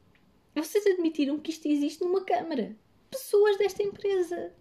Vocês 0.55 0.87
admitiram 0.87 1.39
que 1.39 1.51
isto 1.51 1.67
existe 1.67 2.03
numa 2.03 2.25
câmara. 2.25 2.77
Pessoas 3.11 3.59
desta 3.59 3.83
empresa. 3.83 4.53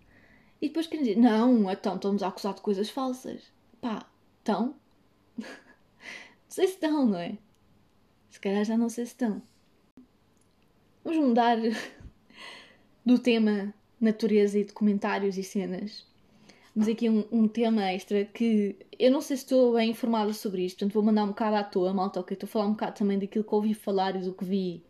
E 0.60 0.68
depois 0.68 0.88
querem 0.88 1.06
dizer, 1.06 1.20
não, 1.20 1.70
então 1.72 1.96
estão-nos 1.96 2.24
a 2.24 2.30
acusar 2.30 2.56
de 2.56 2.62
coisas 2.62 2.90
falsas. 2.90 3.44
Pá, 3.80 4.08
estão? 4.40 4.76
não 5.38 5.46
sei 6.50 6.68
se 6.68 6.74
estão, 6.74 7.06
não 7.06 7.20
é? 7.20 7.38
Se 8.32 8.40
calhar 8.40 8.66
já 8.66 8.78
não 8.78 8.90
sei 8.90 9.06
se 9.06 9.12
estão. 9.12 9.42
Vamos 11.04 11.20
mudar 11.20 11.58
do 13.06 13.20
tema 13.20 13.74
natureza 14.04 14.60
e 14.60 14.64
documentários 14.64 15.38
e 15.38 15.44
cenas. 15.44 16.06
Mas 16.76 16.88
aqui 16.88 17.10
um, 17.10 17.26
um, 17.32 17.48
tema 17.48 17.92
extra 17.92 18.26
que 18.26 18.76
eu 18.98 19.12
não 19.12 19.22
sei 19.22 19.38
se 19.38 19.44
estou 19.44 19.74
bem 19.74 19.92
informada 19.92 20.34
sobre 20.34 20.66
isto, 20.66 20.80
portanto 20.80 20.94
vou 20.94 21.04
mandar 21.04 21.24
um 21.24 21.28
bocado 21.28 21.56
à 21.56 21.64
toa, 21.64 21.94
malta, 21.94 22.20
ok? 22.20 22.34
Estou 22.34 22.48
a 22.48 22.50
falar 22.50 22.66
um 22.66 22.72
bocado 22.72 22.98
também 22.98 23.20
daquilo 23.20 23.44
que 23.44 23.56
ouvi 23.56 23.74
falar 23.74 24.16
e 24.16 24.20
do 24.20 24.34
que 24.34 24.44
vi 24.44 24.84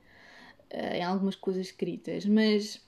uh, 0.73 0.95
em 0.95 1.03
algumas 1.03 1.35
coisas 1.35 1.67
escritas, 1.67 2.25
mas 2.25 2.81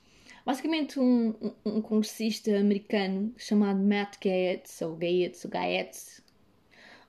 basicamente 0.46 0.98
um, 0.98 1.34
um, 1.42 1.52
um 1.64 1.82
congressista 1.82 2.58
americano 2.58 3.34
chamado 3.36 3.78
Matt 3.78 4.16
Gaetz, 4.18 4.80
ou 4.80 4.96
Gaetz, 4.96 5.44
ou 5.44 5.50
Gaetz, 5.50 6.22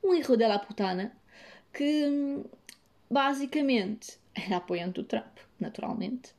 um 0.04 0.14
hijo 0.14 0.36
de 0.36 0.46
la 0.46 0.60
putana, 0.60 1.14
que 1.74 2.44
basicamente 3.10 4.20
era 4.36 4.58
apoiante 4.58 5.02
do 5.02 5.04
Trump, 5.04 5.38
naturalmente, 5.58 6.37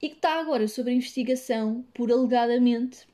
e 0.00 0.08
que 0.08 0.16
está 0.16 0.40
agora 0.40 0.66
sob 0.68 0.90
investigação 0.92 1.84
por 1.94 2.10
alegadamente 2.10 3.06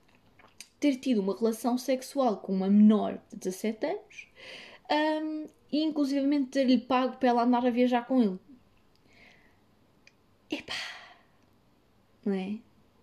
ter 0.78 0.96
tido 0.96 1.20
uma 1.20 1.36
relação 1.36 1.76
sexual 1.76 2.38
com 2.38 2.52
uma 2.52 2.68
menor 2.68 3.20
de 3.30 3.38
17 3.38 3.86
anos 3.86 4.28
um, 4.90 5.46
e 5.70 5.82
inclusivamente 5.84 6.50
ter-lhe 6.50 6.78
pago 6.78 7.16
para 7.18 7.28
ela 7.28 7.44
andar 7.44 7.64
a 7.66 7.70
viajar 7.70 8.06
com 8.06 8.22
ele. 8.22 8.38
Epá! 10.50 10.74
Não 12.24 12.32
é? 12.34 12.58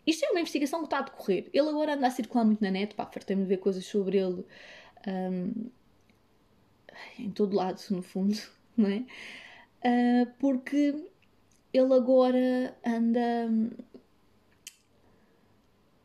Isto 0.05 0.25
é 0.25 0.31
uma 0.31 0.39
investigação 0.39 0.79
que 0.79 0.87
está 0.87 0.99
a 0.99 1.01
decorrer. 1.01 1.49
Ele 1.53 1.69
agora 1.69 1.93
anda 1.93 2.07
a 2.07 2.11
circular 2.11 2.45
muito 2.45 2.63
na 2.63 2.71
net, 2.71 2.95
pá, 2.95 3.05
fartei-me 3.05 3.43
de 3.43 3.49
ver 3.49 3.57
coisas 3.57 3.85
sobre 3.85 4.17
ele 4.17 4.45
um, 5.07 5.69
em 7.19 7.31
todo 7.31 7.55
lado, 7.55 7.81
no 7.89 8.01
fundo, 8.01 8.37
não 8.75 8.89
é? 8.89 9.05
Uh, 9.83 10.31
porque 10.39 10.95
ele 11.79 11.93
agora 11.93 12.77
anda 12.85 13.49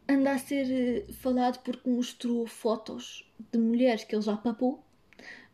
anda 0.09 0.33
a 0.33 0.39
ser 0.39 0.71
eh, 0.71 1.13
falado 1.13 1.63
porque 1.63 1.89
mostrou 1.89 2.47
fotos 2.47 3.31
de 3.51 3.59
mulheres 3.59 4.05
que 4.05 4.15
ele 4.15 4.23
já 4.23 4.37
papou, 4.37 4.85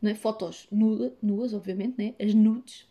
não 0.02 0.10
é? 0.10 0.14
Fotos 0.14 0.66
nuda, 0.70 1.14
nuas, 1.22 1.54
obviamente, 1.54 1.94
né? 1.98 2.14
As 2.20 2.34
nudes. 2.34 2.86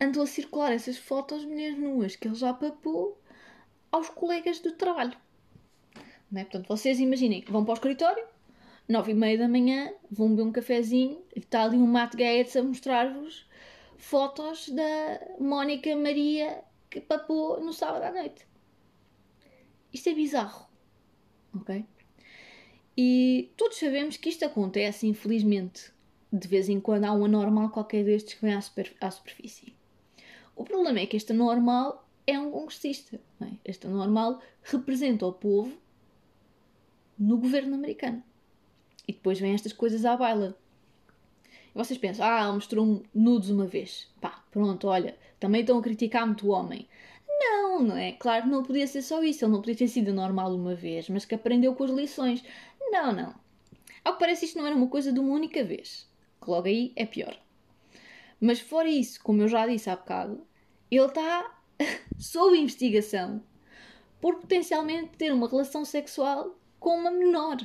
Andou 0.00 0.22
a 0.22 0.26
circular 0.26 0.72
essas 0.72 0.96
fotos 0.98 1.40
de 1.40 1.46
mulheres 1.46 1.78
nuas 1.78 2.16
que 2.16 2.28
ele 2.28 2.34
já 2.34 2.52
papou 2.52 3.20
aos 3.90 4.08
colegas 4.10 4.60
do 4.60 4.72
trabalho. 4.72 5.16
É? 6.34 6.44
Portanto, 6.44 6.68
vocês 6.68 7.00
imaginem, 7.00 7.42
vão 7.48 7.64
para 7.64 7.72
o 7.72 7.74
escritório, 7.74 8.24
nove 8.86 9.12
e 9.12 9.14
meia 9.14 9.38
da 9.38 9.48
manhã, 9.48 9.92
vão 10.10 10.30
beber 10.30 10.42
um 10.42 10.52
cafezinho 10.52 11.22
está 11.34 11.64
ali 11.64 11.76
um 11.76 11.86
Matt 11.86 12.14
Gaetz 12.14 12.56
a 12.56 12.62
mostrar-vos 12.62 13.47
fotos 13.98 14.68
da 14.70 15.20
Mónica 15.38 15.94
Maria 15.94 16.64
que 16.88 17.00
papou 17.00 17.60
no 17.60 17.72
sábado 17.72 18.04
à 18.04 18.10
noite. 18.10 18.46
Isto 19.92 20.08
é 20.08 20.14
bizarro, 20.14 20.66
ok? 21.54 21.84
E 22.96 23.52
todos 23.56 23.78
sabemos 23.78 24.16
que 24.16 24.28
isto 24.28 24.44
acontece, 24.44 25.06
infelizmente. 25.06 25.92
De 26.32 26.46
vez 26.48 26.68
em 26.68 26.80
quando 26.80 27.04
há 27.04 27.12
um 27.12 27.24
anormal 27.24 27.70
qualquer 27.70 28.04
destes 28.04 28.34
que 28.34 28.42
vem 28.42 28.54
à, 28.54 28.60
super, 28.60 28.94
à 29.00 29.10
superfície. 29.10 29.74
O 30.54 30.64
problema 30.64 31.00
é 31.00 31.06
que 31.06 31.16
este 31.16 31.32
anormal 31.32 32.06
é 32.26 32.38
um 32.38 32.50
congressista. 32.50 33.20
É? 33.40 33.52
Este 33.64 33.86
anormal 33.86 34.40
representa 34.62 35.26
o 35.26 35.32
povo 35.32 35.76
no 37.18 37.38
governo 37.38 37.74
americano. 37.74 38.22
E 39.06 39.12
depois 39.12 39.40
vêm 39.40 39.54
estas 39.54 39.72
coisas 39.72 40.04
à 40.04 40.16
baila. 40.16 40.58
E 41.74 41.78
vocês 41.78 41.98
pensam, 41.98 42.26
ah, 42.26 42.52
mostrou 42.52 43.02
nudes 43.14 43.50
uma 43.50 43.66
vez. 43.66 44.08
Pá, 44.20 44.44
pronto, 44.50 44.88
olha, 44.88 45.16
também 45.38 45.60
estão 45.60 45.78
a 45.78 45.82
criticar 45.82 46.26
muito 46.26 46.46
o 46.46 46.50
homem. 46.50 46.88
Não, 47.28 47.82
não 47.82 47.96
é? 47.96 48.12
Claro 48.12 48.44
que 48.44 48.48
não 48.48 48.62
podia 48.62 48.86
ser 48.86 49.02
só 49.02 49.22
isso. 49.22 49.44
Ele 49.44 49.52
não 49.52 49.60
podia 49.60 49.76
ter 49.76 49.88
sido 49.88 50.12
normal 50.12 50.54
uma 50.54 50.74
vez, 50.74 51.08
mas 51.08 51.24
que 51.24 51.34
aprendeu 51.34 51.74
com 51.74 51.84
as 51.84 51.90
lições. 51.90 52.42
Não, 52.80 53.12
não. 53.12 53.34
Ao 54.04 54.14
que 54.14 54.20
parece, 54.20 54.46
isto 54.46 54.58
não 54.58 54.66
era 54.66 54.74
uma 54.74 54.88
coisa 54.88 55.12
de 55.12 55.20
uma 55.20 55.34
única 55.34 55.62
vez. 55.62 56.08
Que 56.42 56.50
logo 56.50 56.66
aí 56.66 56.92
é 56.96 57.06
pior. 57.06 57.36
Mas 58.40 58.60
fora 58.60 58.88
isso, 58.88 59.22
como 59.22 59.42
eu 59.42 59.48
já 59.48 59.66
disse 59.66 59.90
há 59.90 59.96
bocado, 59.96 60.46
ele 60.90 61.06
está 61.06 61.58
sob 62.18 62.56
investigação 62.56 63.42
por 64.20 64.36
potencialmente 64.36 65.16
ter 65.16 65.32
uma 65.32 65.48
relação 65.48 65.84
sexual 65.84 66.56
com 66.80 66.96
uma 66.98 67.10
menor. 67.10 67.58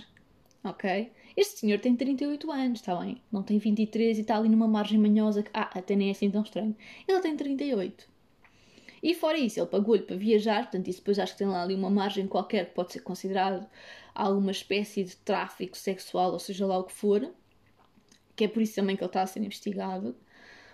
ok? 0.64 1.12
Este 1.36 1.60
senhor 1.60 1.80
tem 1.80 1.96
38 1.96 2.52
anos, 2.52 2.80
está 2.80 2.96
bem? 2.96 3.22
Não 3.32 3.42
tem 3.42 3.58
23 3.58 4.18
e 4.18 4.22
está 4.22 4.38
ali 4.38 4.50
numa 4.50 4.68
margem 4.68 5.00
manhosa 5.00 5.44
que, 5.44 5.50
ah, 5.54 5.70
até 5.74 5.96
nem 5.96 6.10
é 6.10 6.12
assim 6.12 6.30
tão 6.30 6.44
estranho. 6.44 6.76
Ele 7.08 7.20
tem 7.22 7.36
38. 7.36 8.08
E 9.02 9.14
fora 9.14 9.38
isso, 9.38 9.60
ele 9.60 9.68
pagou-lhe 9.68 10.04
para 10.04 10.16
viajar, 10.16 10.64
portanto, 10.64 10.88
isso 10.88 11.00
depois 11.00 11.20
acho 11.20 11.34
que 11.34 11.40
tem 11.40 11.48
lá 11.48 11.64
ali 11.64 11.76
uma 11.76 11.90
margem 11.90 12.26
qualquer 12.26 12.68
que 12.68 12.74
pode 12.74 12.94
ser 12.94 13.02
considerado 13.02 13.68
alguma 14.16 14.52
espécie 14.52 15.04
de 15.04 15.16
tráfico 15.18 15.76
sexual, 15.78 16.32
ou 16.32 16.40
seja 16.40 16.66
lá 16.66 16.78
o 16.78 16.86
que 16.86 16.94
for, 16.94 17.30
que 18.36 18.46
é 18.46 18.48
por 18.48 18.62
isso 18.62 18.76
também 18.76 18.96
que 18.96 19.04
ele 19.04 19.10
está 19.10 19.22
a 19.22 19.28
ser 19.28 19.42
investigado. 19.42 20.16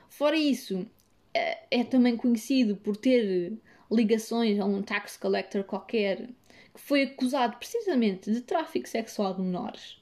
Fora 0.09 0.37
isso, 0.37 0.85
é, 1.33 1.79
é 1.79 1.83
também 1.83 2.15
conhecido 2.17 2.75
por 2.75 2.95
ter 2.97 3.53
ligações 3.91 4.59
a 4.59 4.65
um 4.65 4.81
tax 4.83 5.17
collector 5.17 5.63
qualquer 5.63 6.29
que 6.73 6.79
foi 6.79 7.03
acusado 7.03 7.57
precisamente 7.57 8.31
de 8.31 8.41
tráfico 8.41 8.87
sexual 8.87 9.33
de 9.33 9.41
menores. 9.41 9.98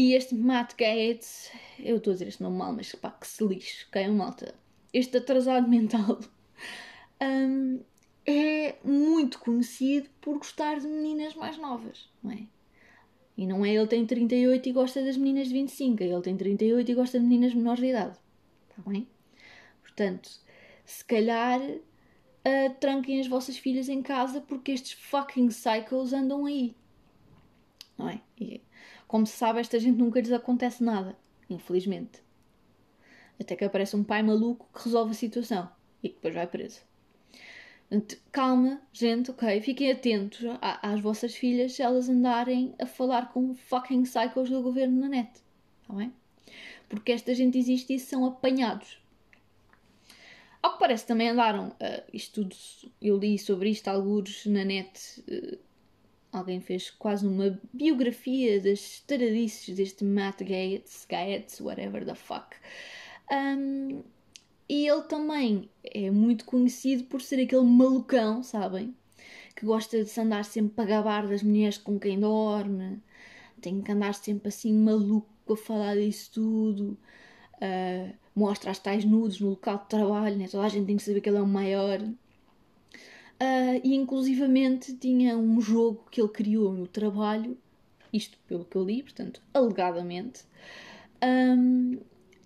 E 0.00 0.14
este 0.14 0.32
Matt 0.32 0.74
Gates, 0.78 1.50
eu 1.76 1.96
estou 1.96 2.12
a 2.12 2.14
dizer 2.14 2.28
este 2.28 2.40
nome 2.40 2.56
mal, 2.56 2.72
mas 2.72 2.94
pá, 2.94 3.10
que 3.10 3.26
se 3.26 3.44
lixe, 3.44 3.84
ok, 3.88 4.06
malta? 4.06 4.54
Este 4.92 5.16
atrasado 5.16 5.66
mental 5.68 6.20
um, 7.20 7.80
é 8.24 8.76
muito 8.84 9.40
conhecido 9.40 10.08
por 10.20 10.38
gostar 10.38 10.78
de 10.78 10.86
meninas 10.86 11.34
mais 11.34 11.58
novas, 11.58 12.08
não 12.22 12.30
é? 12.30 12.46
E 13.36 13.44
não 13.44 13.64
é 13.64 13.74
ele 13.74 13.88
tem 13.88 14.06
38 14.06 14.68
e 14.68 14.72
gosta 14.72 15.02
das 15.02 15.16
meninas 15.16 15.48
de 15.48 15.54
25, 15.54 16.00
é 16.04 16.06
ele 16.06 16.22
tem 16.22 16.36
38 16.36 16.88
e 16.88 16.94
gosta 16.94 17.18
de 17.18 17.24
meninas 17.26 17.52
menores 17.52 17.80
de 17.80 17.86
idade. 17.88 18.16
Está 18.70 18.88
bem? 18.88 19.08
Portanto, 19.82 20.30
se 20.84 21.04
calhar 21.04 21.60
uh, 21.60 22.74
tranquem 22.78 23.18
as 23.18 23.26
vossas 23.26 23.58
filhas 23.58 23.88
em 23.88 24.00
casa 24.00 24.40
porque 24.42 24.70
estes 24.70 24.92
fucking 24.92 25.48
psychos 25.48 26.12
andam 26.12 26.46
aí. 26.46 26.76
Não 27.98 28.08
é? 28.08 28.20
E, 28.40 28.62
como 29.08 29.26
se 29.26 29.36
sabe, 29.36 29.60
esta 29.60 29.80
gente 29.80 29.96
nunca 29.96 30.20
lhes 30.20 30.30
acontece 30.30 30.84
nada, 30.84 31.16
infelizmente. 31.48 32.22
Até 33.40 33.56
que 33.56 33.64
aparece 33.64 33.96
um 33.96 34.04
pai 34.04 34.22
maluco 34.22 34.68
que 34.72 34.84
resolve 34.84 35.12
a 35.12 35.14
situação 35.14 35.68
e 36.02 36.10
que 36.10 36.16
depois 36.16 36.34
vai 36.34 36.46
preso. 36.46 36.82
Calma, 38.30 38.82
gente, 38.92 39.30
ok? 39.30 39.62
Fiquem 39.62 39.90
atentos 39.90 40.40
às 40.60 41.00
vossas 41.00 41.34
filhas 41.34 41.72
se 41.72 41.82
elas 41.82 42.06
andarem 42.08 42.74
a 42.78 42.84
falar 42.84 43.32
com 43.32 43.54
fucking 43.54 44.02
psychos 44.02 44.50
do 44.50 44.60
governo 44.60 45.00
na 45.00 45.08
net. 45.08 45.40
Está 45.80 45.94
bem? 45.94 46.12
Porque 46.86 47.12
esta 47.12 47.34
gente 47.34 47.56
existe 47.56 47.94
e 47.94 47.98
são 47.98 48.26
apanhados. 48.26 49.00
Ao 50.62 50.74
que 50.74 50.78
parece, 50.80 51.06
também 51.06 51.30
andaram. 51.30 51.68
Uh, 51.68 52.04
isto 52.12 52.42
tudo, 52.42 52.56
eu 53.00 53.16
li 53.16 53.38
sobre 53.38 53.70
isto 53.70 53.88
alguns 53.88 54.44
na 54.44 54.64
net. 54.64 55.24
Uh, 55.26 55.58
alguém 56.32 56.60
fez 56.60 56.90
quase 56.90 57.26
uma 57.26 57.58
biografia 57.72 58.60
das 58.60 59.00
taradices 59.00 59.76
deste 59.76 60.04
Matt 60.04 60.42
Gaetz, 60.42 61.06
Gaetz, 61.08 61.60
whatever 61.60 62.04
the 62.04 62.14
fuck. 62.14 62.56
Um, 63.30 64.02
e 64.68 64.86
ele 64.86 65.02
também 65.02 65.70
é 65.82 66.10
muito 66.10 66.44
conhecido 66.44 67.04
por 67.04 67.22
ser 67.22 67.42
aquele 67.42 67.62
malucão, 67.62 68.42
sabem? 68.42 68.94
Que 69.56 69.64
gosta 69.64 70.04
de 70.04 70.10
se 70.10 70.20
andar 70.20 70.44
sempre 70.44 70.74
para 70.74 70.84
gabar 70.84 71.26
das 71.26 71.42
mulheres 71.42 71.78
com 71.78 71.98
quem 71.98 72.20
dorme, 72.20 73.00
tem 73.60 73.80
que 73.80 73.90
andar 73.90 74.14
sempre 74.14 74.48
assim 74.48 74.72
maluco 74.72 75.52
a 75.52 75.56
falar 75.56 75.96
disso 75.96 76.30
tudo, 76.32 76.98
uh, 77.54 78.14
mostra 78.34 78.70
as 78.70 78.78
tais 78.78 79.04
nudes 79.04 79.40
no 79.40 79.50
local 79.50 79.78
de 79.78 79.88
trabalho, 79.88 80.36
né? 80.36 80.46
toda 80.48 80.64
a 80.64 80.68
gente 80.68 80.86
tem 80.86 80.96
que 80.96 81.02
saber 81.02 81.20
que 81.20 81.28
ele 81.28 81.38
é 81.38 81.42
o 81.42 81.46
maior. 81.46 82.00
Uh, 83.40 83.80
e 83.84 83.94
inclusivamente 83.94 84.94
tinha 84.94 85.38
um 85.38 85.60
jogo 85.60 86.06
que 86.10 86.20
ele 86.20 86.28
criou 86.28 86.72
no 86.72 86.86
trabalho, 86.86 87.56
isto 88.12 88.36
pelo 88.48 88.64
que 88.64 88.76
eu 88.76 88.84
li, 88.84 89.02
portanto, 89.02 89.40
alegadamente. 89.54 90.44
Um, 91.22 91.98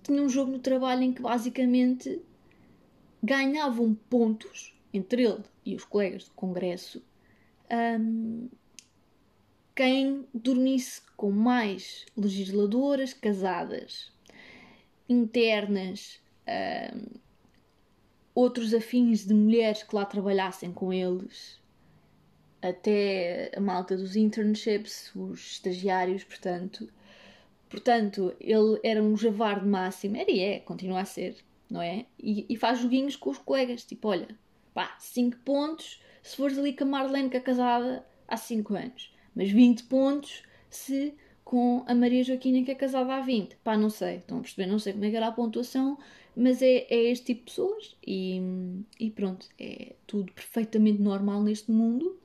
tinha 0.03 0.23
um 0.23 0.29
jogo 0.29 0.53
no 0.53 0.59
trabalho 0.59 1.03
em 1.03 1.13
que 1.13 1.23
basicamente 1.23 2.21
ganhavam 3.23 3.95
pontos 4.11 4.75
entre 4.93 5.25
ele 5.25 5.45
e 5.65 5.75
os 5.75 5.85
colegas 5.85 6.25
do 6.25 6.33
congresso 6.33 7.03
um, 7.73 8.49
quem 9.75 10.27
dormisse 10.35 11.01
com 11.17 11.31
mais 11.31 12.05
legisladoras 12.15 13.15
casadas, 13.15 14.13
internas, 15.09 16.21
um, 16.47 17.21
outros 18.35 18.73
afins 18.73 19.27
de 19.27 19.35
mulheres 19.35 19.83
que 19.83 19.95
lá 19.95 20.05
trabalhassem 20.05 20.73
com 20.73 20.93
eles, 20.93 21.61
até 22.61 23.51
a 23.57 23.61
malta 23.61 23.97
dos 23.97 24.17
internships, 24.17 25.11
os 25.15 25.53
estagiários, 25.53 26.25
portanto, 26.25 26.89
Portanto, 27.73 28.35
ele 28.39 28.79
era 28.85 29.03
um 29.03 29.17
javarde 29.17 29.67
máximo, 29.67 30.19
era 30.19 30.31
e 30.31 30.41
é, 30.41 30.61
continua 30.61 31.01
a 31.01 31.05
ser, 31.07 31.39
não 31.71 31.81
é? 31.81 32.05
E, 32.23 32.45
e, 32.47 32.55
faz 32.55 32.81
joguinhos 32.81 33.17
com 33.17 33.31
os 33.31 33.39
colegas, 33.39 33.83
tipo, 33.83 34.09
olha, 34.09 34.29
pá, 34.75 34.95
5 34.99 35.39
pontos. 35.39 35.99
Se 36.23 36.37
fores 36.37 36.59
ali 36.59 36.77
com 36.77 36.85
a 36.85 36.87
Marlene 36.87 37.31
que 37.31 37.39
é 37.39 37.41
casada 37.41 38.05
há 38.29 38.37
5 38.37 38.75
anos, 38.75 39.11
mas 39.35 39.51
20 39.51 39.85
pontos 39.85 40.43
se 40.69 41.15
com 41.43 41.83
a 41.87 41.95
Maria 41.95 42.23
Joaquina 42.23 42.63
que 42.63 42.73
é 42.73 42.75
casada 42.75 43.15
há 43.15 43.21
20. 43.23 43.57
Pá, 43.65 43.75
não 43.75 43.89
sei, 43.89 44.17
estão 44.17 44.37
a 44.37 44.41
perceber, 44.43 44.67
não 44.67 44.79
sei 44.79 44.93
como 44.93 45.07
é 45.07 45.11
que 45.11 45.17
era 45.17 45.29
a 45.29 45.33
pontuação, 45.33 45.97
mas 46.37 46.63
é, 46.63 46.87
é 46.89 47.11
este 47.11 47.27
tipo 47.27 47.41
de 47.41 47.45
pessoas 47.47 47.97
e, 48.07 48.41
e 48.99 49.11
pronto, 49.11 49.47
é 49.59 49.95
tudo 50.07 50.33
perfeitamente 50.33 51.01
normal 51.01 51.43
neste 51.43 51.71
mundo, 51.71 52.19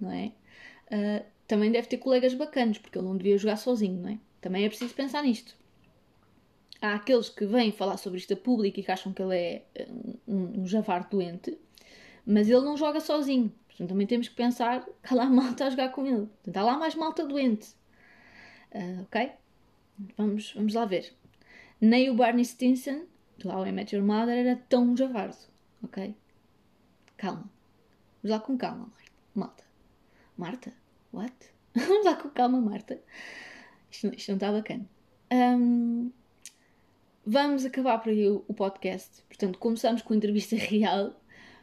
não 0.00 0.10
é? 0.10 0.32
Uh, 0.86 1.24
também 1.46 1.70
deve 1.70 1.88
ter 1.88 1.98
colegas 1.98 2.34
bacanas, 2.34 2.78
porque 2.78 2.98
ele 2.98 3.06
não 3.06 3.16
devia 3.16 3.38
jogar 3.38 3.56
sozinho, 3.56 4.00
não 4.02 4.10
é? 4.10 4.18
Também 4.40 4.64
é 4.64 4.68
preciso 4.68 4.94
pensar 4.94 5.22
nisto. 5.22 5.56
Há 6.80 6.94
aqueles 6.94 7.28
que 7.28 7.46
vêm 7.46 7.72
falar 7.72 7.96
sobre 7.96 8.18
isto 8.18 8.34
a 8.34 8.36
público 8.36 8.78
e 8.78 8.82
que 8.82 8.92
acham 8.92 9.12
que 9.12 9.22
ele 9.22 9.36
é 9.36 9.64
eh, 9.74 9.88
um, 10.28 10.62
um 10.62 10.66
javar 10.66 11.08
doente, 11.08 11.56
mas 12.26 12.48
ele 12.48 12.60
não 12.60 12.76
joga 12.76 13.00
sozinho. 13.00 13.50
Portanto, 13.68 13.88
também 13.88 14.06
temos 14.06 14.28
que 14.28 14.34
pensar 14.34 14.84
que 14.84 14.92
há 15.10 15.14
lá 15.14 15.26
malta 15.26 15.66
a 15.66 15.70
jogar 15.70 15.90
com 15.90 16.06
ele. 16.06 16.26
Portanto, 16.26 16.56
há 16.56 16.62
lá 16.62 16.78
mais 16.78 16.94
malta 16.94 17.26
doente. 17.26 17.68
Uh, 18.72 19.02
ok? 19.02 19.30
Vamos, 20.16 20.52
vamos 20.52 20.74
lá 20.74 20.84
ver. 20.84 21.12
Nem 21.80 22.10
o 22.10 22.14
Barney 22.14 22.44
Stinson, 22.44 23.04
do 23.38 23.50
How 23.50 23.66
I 23.66 23.72
Met 23.72 23.94
Your 23.94 24.04
Mother, 24.04 24.36
era 24.36 24.56
tão 24.68 24.96
javardo. 24.96 25.36
Ok? 25.82 26.14
Calma. 27.16 27.50
Vamos 28.22 28.38
lá 28.38 28.40
com 28.40 28.56
calma, 28.56 28.92
malta. 29.34 29.64
Marta? 30.36 30.72
What? 31.12 31.34
vamos 31.74 32.04
lá 32.04 32.16
com 32.16 32.28
calma, 32.30 32.60
Marta. 32.60 33.00
Isto, 33.90 34.14
isto 34.14 34.28
não 34.30 34.36
está 34.36 34.52
bacana. 34.52 34.88
Um, 35.32 36.10
vamos 37.24 37.64
acabar 37.64 37.98
por 37.98 38.10
aí 38.10 38.28
o, 38.28 38.44
o 38.48 38.54
podcast. 38.54 39.22
Portanto, 39.28 39.58
começamos 39.58 40.02
com 40.02 40.12
a 40.12 40.16
entrevista 40.16 40.56
real. 40.56 41.20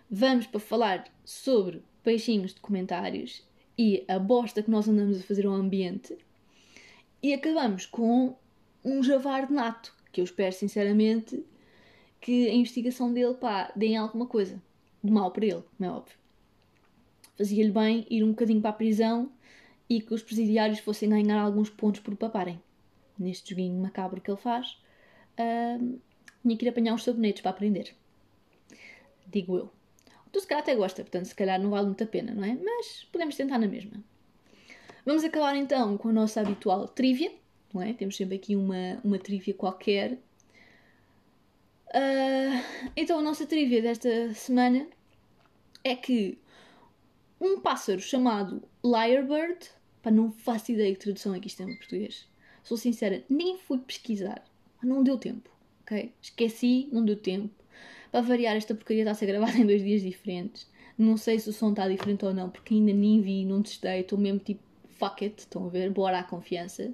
Vamos 0.10 0.48
para 0.48 0.60
falar 0.60 1.06
sobre 1.24 1.84
peixinhos 2.04 2.54
de 2.54 2.60
comentários 2.60 3.46
e 3.78 4.04
a 4.08 4.20
bosta 4.20 4.62
que 4.62 4.70
nós 4.70 4.88
andamos 4.88 5.20
a 5.20 5.24
fazer 5.24 5.46
ao 5.46 5.54
ambiente. 5.54 6.18
E 7.24 7.34
acabamos 7.34 7.86
com 7.86 8.36
um 8.84 9.04
javar 9.04 9.48
de 9.48 9.54
nato, 9.54 9.96
que 10.12 10.22
eu 10.22 10.26
espero 10.26 10.54
sinceramente 10.54 11.44
que 12.22 12.48
a 12.48 12.54
investigação 12.54 13.12
dele, 13.12 13.34
pá, 13.34 13.72
dê 13.76 13.96
alguma 13.96 14.28
coisa 14.28 14.62
de 15.04 15.12
mal 15.12 15.32
para 15.32 15.46
ele, 15.46 15.64
como 15.78 15.90
é 15.90 15.92
óbvio. 15.92 16.16
Fazia-lhe 17.38 17.72
bem 17.72 18.06
ir 18.10 18.24
um 18.24 18.30
bocadinho 18.30 18.62
para 18.62 18.70
a 18.70 18.74
prisão 18.74 19.32
e 19.90 20.00
que 20.00 20.14
os 20.14 20.22
presidiários 20.22 20.80
fossem 20.80 21.10
ganhar 21.10 21.42
alguns 21.42 21.70
pontos 21.70 22.00
por 22.00 22.16
paparem. 22.16 22.62
Neste 23.18 23.50
joguinho 23.50 23.82
macabro 23.82 24.22
que 24.22 24.30
ele 24.30 24.40
faz, 24.40 24.78
uh, 25.40 26.00
tinha 26.42 26.58
que 26.58 26.66
ir 26.66 26.70
apanhar 26.70 26.94
uns 26.94 27.04
sabonetes 27.04 27.42
para 27.42 27.52
aprender. 27.52 27.94
Digo 29.28 29.58
eu. 29.58 29.70
Tu 30.32 30.40
se 30.40 30.48
calhar 30.48 30.62
até 30.64 30.76
gosta, 30.76 31.02
portanto 31.02 31.26
se 31.26 31.36
calhar 31.36 31.60
não 31.60 31.72
vale 31.72 31.88
muito 31.88 32.04
a 32.04 32.08
pena, 32.08 32.34
não 32.34 32.44
é? 32.44 32.56
Mas 32.56 33.06
podemos 33.12 33.36
tentar 33.36 33.58
na 33.58 33.68
mesma. 33.68 34.02
Vamos 35.06 35.24
acabar 35.24 35.56
então 35.56 35.98
com 35.98 36.10
a 36.10 36.14
nossa 36.14 36.42
habitual 36.42 36.88
trivia, 36.88 37.34
não 37.74 37.82
é? 37.82 37.92
Temos 37.94 38.16
sempre 38.16 38.36
aqui 38.36 38.56
uma, 38.56 39.00
uma 39.04 39.18
trivia 39.18 39.54
qualquer. 39.54 40.18
Uh, 41.94 42.92
então 42.96 43.20
a 43.20 43.22
nossa 43.22 43.46
trivia 43.46 43.82
desta 43.82 44.34
semana 44.34 44.88
é 45.84 45.96
que 45.96 46.38
um 47.40 47.60
pássaro 47.60 48.00
chamado 48.00 48.64
Lyrebird 48.84 49.70
Pá, 50.02 50.10
não 50.10 50.32
faço 50.32 50.72
ideia 50.72 50.94
que 50.94 51.00
tradução 51.00 51.36
é 51.36 51.40
que 51.40 51.48
isto 51.48 51.62
é 51.62 51.66
em 51.66 51.76
português. 51.76 52.28
Sou 52.64 52.76
sincera, 52.76 53.24
nem 53.30 53.58
fui 53.58 53.78
pesquisar. 53.78 54.44
Não 54.82 55.04
deu 55.04 55.18
tempo, 55.18 55.50
ok? 55.82 56.12
Esqueci, 56.22 56.90
não 56.92 57.06
deu 57.06 57.16
tempo. 57.16 57.54
Para 58.12 58.22
variar, 58.22 58.56
esta 58.56 58.74
porcaria 58.74 59.04
está 59.04 59.12
a 59.12 59.16
ser 59.16 59.28
gravada 59.28 59.58
em 59.58 59.66
dois 59.66 59.84
dias 59.84 60.02
diferentes. 60.02 60.68
Não 60.98 61.18
sei 61.18 61.40
se 61.40 61.50
o 61.50 61.54
som 61.54 61.70
está 61.70 61.88
diferente 61.88 62.26
ou 62.26 62.34
não, 62.34 62.50
porque 62.50 62.74
ainda 62.74 62.94
nem 62.94 63.22
vi, 63.22 63.46
não 63.46 63.62
testei. 63.62 64.02
Estou 64.02 64.18
mesmo 64.18 64.40
tipo, 64.40 64.62
fuck 64.88 65.24
it, 65.24 65.40
estão 65.40 65.68
a 65.68 65.70
ver? 65.70 65.92
Bora 65.92 66.20
à 66.20 66.24
confiança. 66.24 66.92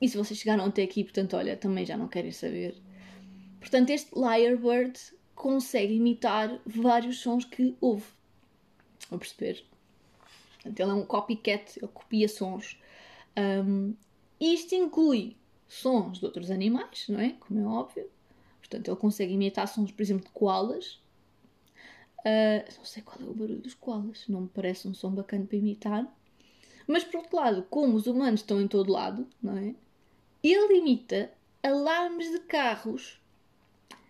E 0.00 0.08
se 0.08 0.16
vocês 0.16 0.38
chegaram 0.38 0.64
até 0.64 0.82
aqui, 0.82 1.04
portanto, 1.04 1.36
olha, 1.36 1.56
também 1.56 1.84
já 1.84 1.96
não 1.96 2.08
querem 2.08 2.32
saber. 2.32 2.74
Portanto, 3.62 3.90
este 3.90 4.10
Lyrebird 4.14 4.98
consegue 5.36 5.94
imitar 5.94 6.60
vários 6.66 7.20
sons 7.20 7.44
que 7.44 7.76
houve. 7.80 8.04
Vou 9.08 9.20
perceber? 9.20 9.64
Portanto, 10.54 10.80
ele 10.80 10.90
é 10.90 10.94
um 10.94 11.06
copycat, 11.06 11.78
ele 11.78 11.92
copia 11.92 12.28
sons. 12.28 12.76
Um, 13.38 13.94
isto 14.40 14.74
inclui 14.74 15.36
sons 15.68 16.18
de 16.18 16.24
outros 16.24 16.50
animais, 16.50 17.06
não 17.08 17.20
é? 17.20 17.36
Como 17.38 17.60
é 17.60 17.64
óbvio. 17.64 18.10
Portanto, 18.58 18.88
ele 18.88 18.96
consegue 18.96 19.32
imitar 19.32 19.68
sons, 19.68 19.92
por 19.92 20.02
exemplo, 20.02 20.24
de 20.24 20.32
koalas. 20.32 21.00
Uh, 22.18 22.66
não 22.76 22.84
sei 22.84 23.02
qual 23.02 23.18
é 23.20 23.30
o 23.30 23.32
barulho 23.32 23.60
dos 23.60 23.74
koalas, 23.74 24.24
não 24.28 24.42
me 24.42 24.48
parece 24.48 24.88
um 24.88 24.94
som 24.94 25.12
bacana 25.12 25.46
para 25.46 25.56
imitar. 25.56 26.12
Mas, 26.86 27.04
por 27.04 27.18
outro 27.20 27.36
lado, 27.36 27.62
como 27.70 27.96
os 27.96 28.08
humanos 28.08 28.40
estão 28.40 28.60
em 28.60 28.66
todo 28.66 28.90
lado, 28.90 29.26
não 29.40 29.56
é? 29.56 29.74
Ele 30.42 30.78
imita 30.78 31.32
alarmes 31.62 32.30
de 32.30 32.40
carros, 32.40 33.21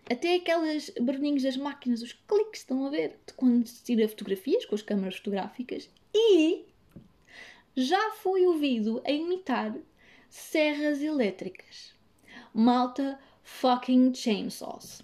até 0.09 0.35
aquelas 0.35 0.89
barulhinhos 0.99 1.43
das 1.43 1.57
máquinas, 1.57 2.01
os 2.01 2.13
cliques, 2.13 2.61
estão 2.61 2.85
a 2.85 2.89
ver? 2.89 3.19
De 3.25 3.33
quando 3.33 3.65
se 3.65 3.83
tira 3.83 4.07
fotografias 4.07 4.65
com 4.65 4.75
as 4.75 4.81
câmaras 4.81 5.17
fotográficas. 5.17 5.89
E 6.13 6.65
já 7.75 8.11
foi 8.11 8.45
ouvido 8.45 9.01
a 9.05 9.11
imitar 9.11 9.75
serras 10.29 11.01
elétricas. 11.01 11.93
Malta 12.53 13.19
fucking 13.43 14.13
chainsaws. 14.13 15.01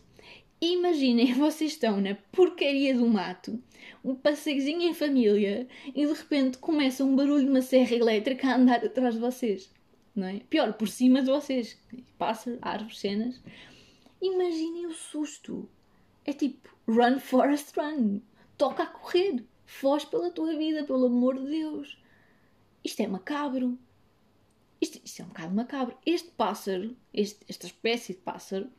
Imaginem, 0.62 1.34
vocês 1.36 1.72
estão 1.72 2.02
na 2.02 2.16
porcaria 2.32 2.94
do 2.94 3.08
mato, 3.08 3.62
um 4.04 4.14
passeiozinho 4.14 4.82
em 4.82 4.94
família 4.94 5.68
e 5.88 6.06
de 6.06 6.14
repente 6.14 6.58
começa 6.58 7.04
um 7.04 7.16
barulho 7.16 7.46
de 7.46 7.50
uma 7.50 7.62
serra 7.62 7.96
elétrica 7.96 8.48
a 8.48 8.56
andar 8.56 8.84
atrás 8.84 9.16
de 9.16 9.22
vocês. 9.22 9.72
Não 10.16 10.28
é? 10.28 10.42
Pior, 10.50 10.74
por 10.74 10.88
cima 10.88 11.22
de 11.22 11.30
vocês. 11.30 11.78
Pássaros, 12.18 12.60
árvores, 12.62 13.00
cenas. 13.00 13.42
Imaginem 14.22 14.86
o 14.86 14.94
susto. 14.94 15.70
É 16.26 16.34
tipo, 16.34 16.70
run, 16.88 17.20
Forest, 17.20 17.80
run. 17.80 18.22
Toca 18.58 18.84
a 18.84 18.88
correr. 18.88 19.44
Foge 19.66 20.08
pela 20.08 20.32
tua 20.32 20.58
vida, 20.58 20.84
pelo 20.84 21.06
amor 21.06 21.40
de 21.40 21.46
Deus. 21.46 21.98
Isto 22.84 23.02
é 23.02 23.08
macabro. 23.08 23.78
Isto, 24.82 25.00
isto 25.04 25.22
é 25.22 25.26
um 25.26 25.30
bocado 25.30 25.54
macabro. 25.54 25.98
Este 26.06 26.30
pássaro, 26.32 26.96
este, 27.14 27.46
esta 27.48 27.66
espécie 27.68 28.14
de 28.14 28.20
pássaro, 28.20 28.70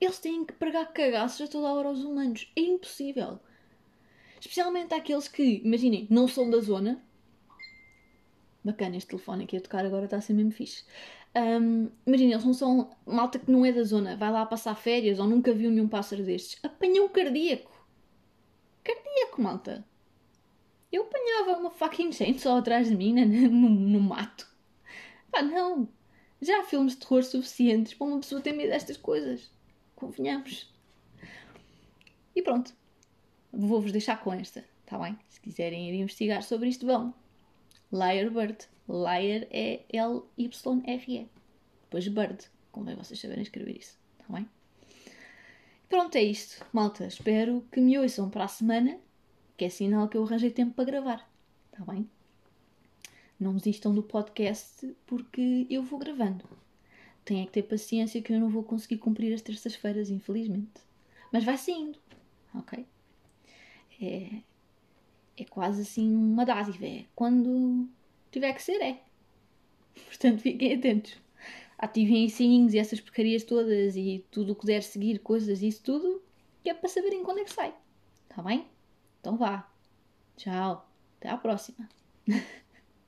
eles 0.00 0.18
têm 0.18 0.44
que 0.44 0.52
pregar 0.52 0.92
cagaços 0.92 1.40
a 1.40 1.50
toda 1.50 1.68
a 1.68 1.72
hora 1.72 1.88
aos 1.88 2.00
humanos. 2.00 2.50
É 2.54 2.60
impossível. 2.60 3.40
Especialmente 4.38 4.94
aqueles 4.94 5.28
que, 5.28 5.62
imaginem, 5.64 6.06
não 6.10 6.28
são 6.28 6.50
da 6.50 6.58
zona. 6.58 7.02
Bacana 8.62 8.96
este 8.96 9.10
telefone 9.10 9.44
aqui 9.44 9.56
a 9.56 9.60
tocar 9.60 9.86
agora 9.86 10.04
está 10.04 10.16
a 10.16 10.20
ser 10.20 10.34
mesmo 10.34 10.52
fixe. 10.52 10.84
Um, 11.36 11.90
eles 12.06 12.44
não 12.44 12.54
são 12.54 12.96
malta 13.04 13.38
que 13.38 13.50
não 13.50 13.66
é 13.66 13.70
da 13.70 13.82
zona, 13.82 14.16
vai 14.16 14.32
lá 14.32 14.46
passar 14.46 14.74
férias 14.74 15.18
ou 15.18 15.26
nunca 15.26 15.52
viu 15.52 15.70
nenhum 15.70 15.86
pássaro 15.86 16.24
destes. 16.24 16.58
Apanham 16.64 17.04
um 17.04 17.08
cardíaco. 17.10 17.70
Cardíaco, 18.82 19.42
malta. 19.42 19.86
Eu 20.90 21.02
apanhava 21.02 21.60
uma 21.60 21.70
fucking 21.70 22.10
só 22.38 22.56
atrás 22.56 22.88
de 22.88 22.96
mim 22.96 23.12
no, 23.50 23.68
no 23.68 24.00
mato. 24.00 24.50
Pá, 25.30 25.42
não. 25.42 25.86
Já 26.40 26.60
há 26.60 26.64
filmes 26.64 26.94
de 26.94 27.00
terror 27.00 27.22
suficientes 27.22 27.92
para 27.92 28.06
uma 28.06 28.20
pessoa 28.20 28.40
ter 28.40 28.52
medo 28.52 28.70
destas 28.70 28.96
coisas. 28.96 29.50
Convenhamos. 29.94 30.72
E 32.34 32.40
pronto. 32.40 32.72
Vou-vos 33.52 33.92
deixar 33.92 34.22
com 34.22 34.32
esta, 34.32 34.64
tá 34.86 34.98
bem? 34.98 35.18
Se 35.28 35.40
quiserem 35.40 35.90
ir 35.90 36.00
investigar 36.00 36.42
sobre 36.42 36.68
isto, 36.70 36.86
vão. 36.86 37.14
Liar 37.92 38.30
Liar 38.88 39.46
é 39.50 39.84
L-Y-R-E. 39.88 41.28
Depois 41.82 42.08
Bird. 42.08 42.44
Convém 42.70 42.94
vocês 42.94 43.18
saberem 43.20 43.42
escrever 43.42 43.78
isso, 43.78 43.98
tá 44.18 44.24
bem? 44.28 44.48
Pronto, 45.88 46.16
é 46.16 46.22
isto. 46.22 46.64
Malta, 46.72 47.06
espero 47.06 47.64
que 47.72 47.80
me 47.80 47.98
ouçam 47.98 48.28
para 48.28 48.44
a 48.44 48.48
semana, 48.48 48.98
que 49.56 49.64
é 49.64 49.68
sinal 49.68 50.08
que 50.08 50.16
eu 50.16 50.24
arranjei 50.24 50.50
tempo 50.50 50.74
para 50.74 50.84
gravar, 50.84 51.30
tá 51.72 51.84
bem? 51.84 52.08
Não 53.38 53.56
desistam 53.56 53.94
do 53.94 54.02
podcast 54.02 54.94
porque 55.06 55.66
eu 55.70 55.82
vou 55.82 55.98
gravando. 55.98 56.44
Tenho 57.24 57.46
que 57.46 57.52
ter 57.52 57.62
paciência 57.62 58.20
que 58.20 58.32
eu 58.32 58.40
não 58.40 58.48
vou 58.48 58.62
conseguir 58.62 58.98
cumprir 58.98 59.32
as 59.32 59.42
terças-feiras, 59.42 60.10
infelizmente. 60.10 60.80
Mas 61.32 61.44
vai 61.44 61.56
saindo, 61.56 61.98
ok? 62.54 62.86
É, 64.00 64.42
é 65.36 65.44
quase 65.44 65.82
assim 65.82 66.14
uma 66.14 66.44
dádiva. 66.44 66.86
É 66.86 67.04
quando 67.14 67.88
tiver 68.36 68.52
que 68.52 68.62
ser, 68.62 68.82
é. 68.82 69.00
Portanto, 70.06 70.40
fiquem 70.40 70.74
atentos. 70.74 71.16
Ativem 71.78 72.24
aí 72.24 72.30
sininhos 72.30 72.74
e 72.74 72.78
essas 72.78 73.00
porcarias 73.00 73.44
todas 73.44 73.96
e 73.96 74.24
tudo 74.30 74.52
o 74.52 74.56
que 74.56 74.66
der 74.66 74.82
seguir, 74.82 75.20
coisas, 75.20 75.62
isso 75.62 75.82
tudo, 75.82 76.22
que 76.62 76.68
é 76.68 76.74
para 76.74 76.88
saberem 76.88 77.22
quando 77.22 77.38
é 77.38 77.44
que 77.44 77.52
sai. 77.52 77.74
Tá 78.28 78.42
bem? 78.42 78.66
Então 79.20 79.36
vá. 79.36 79.70
Tchau. 80.36 80.86
Até 81.18 81.30
à 81.30 81.36
próxima. 81.38 81.88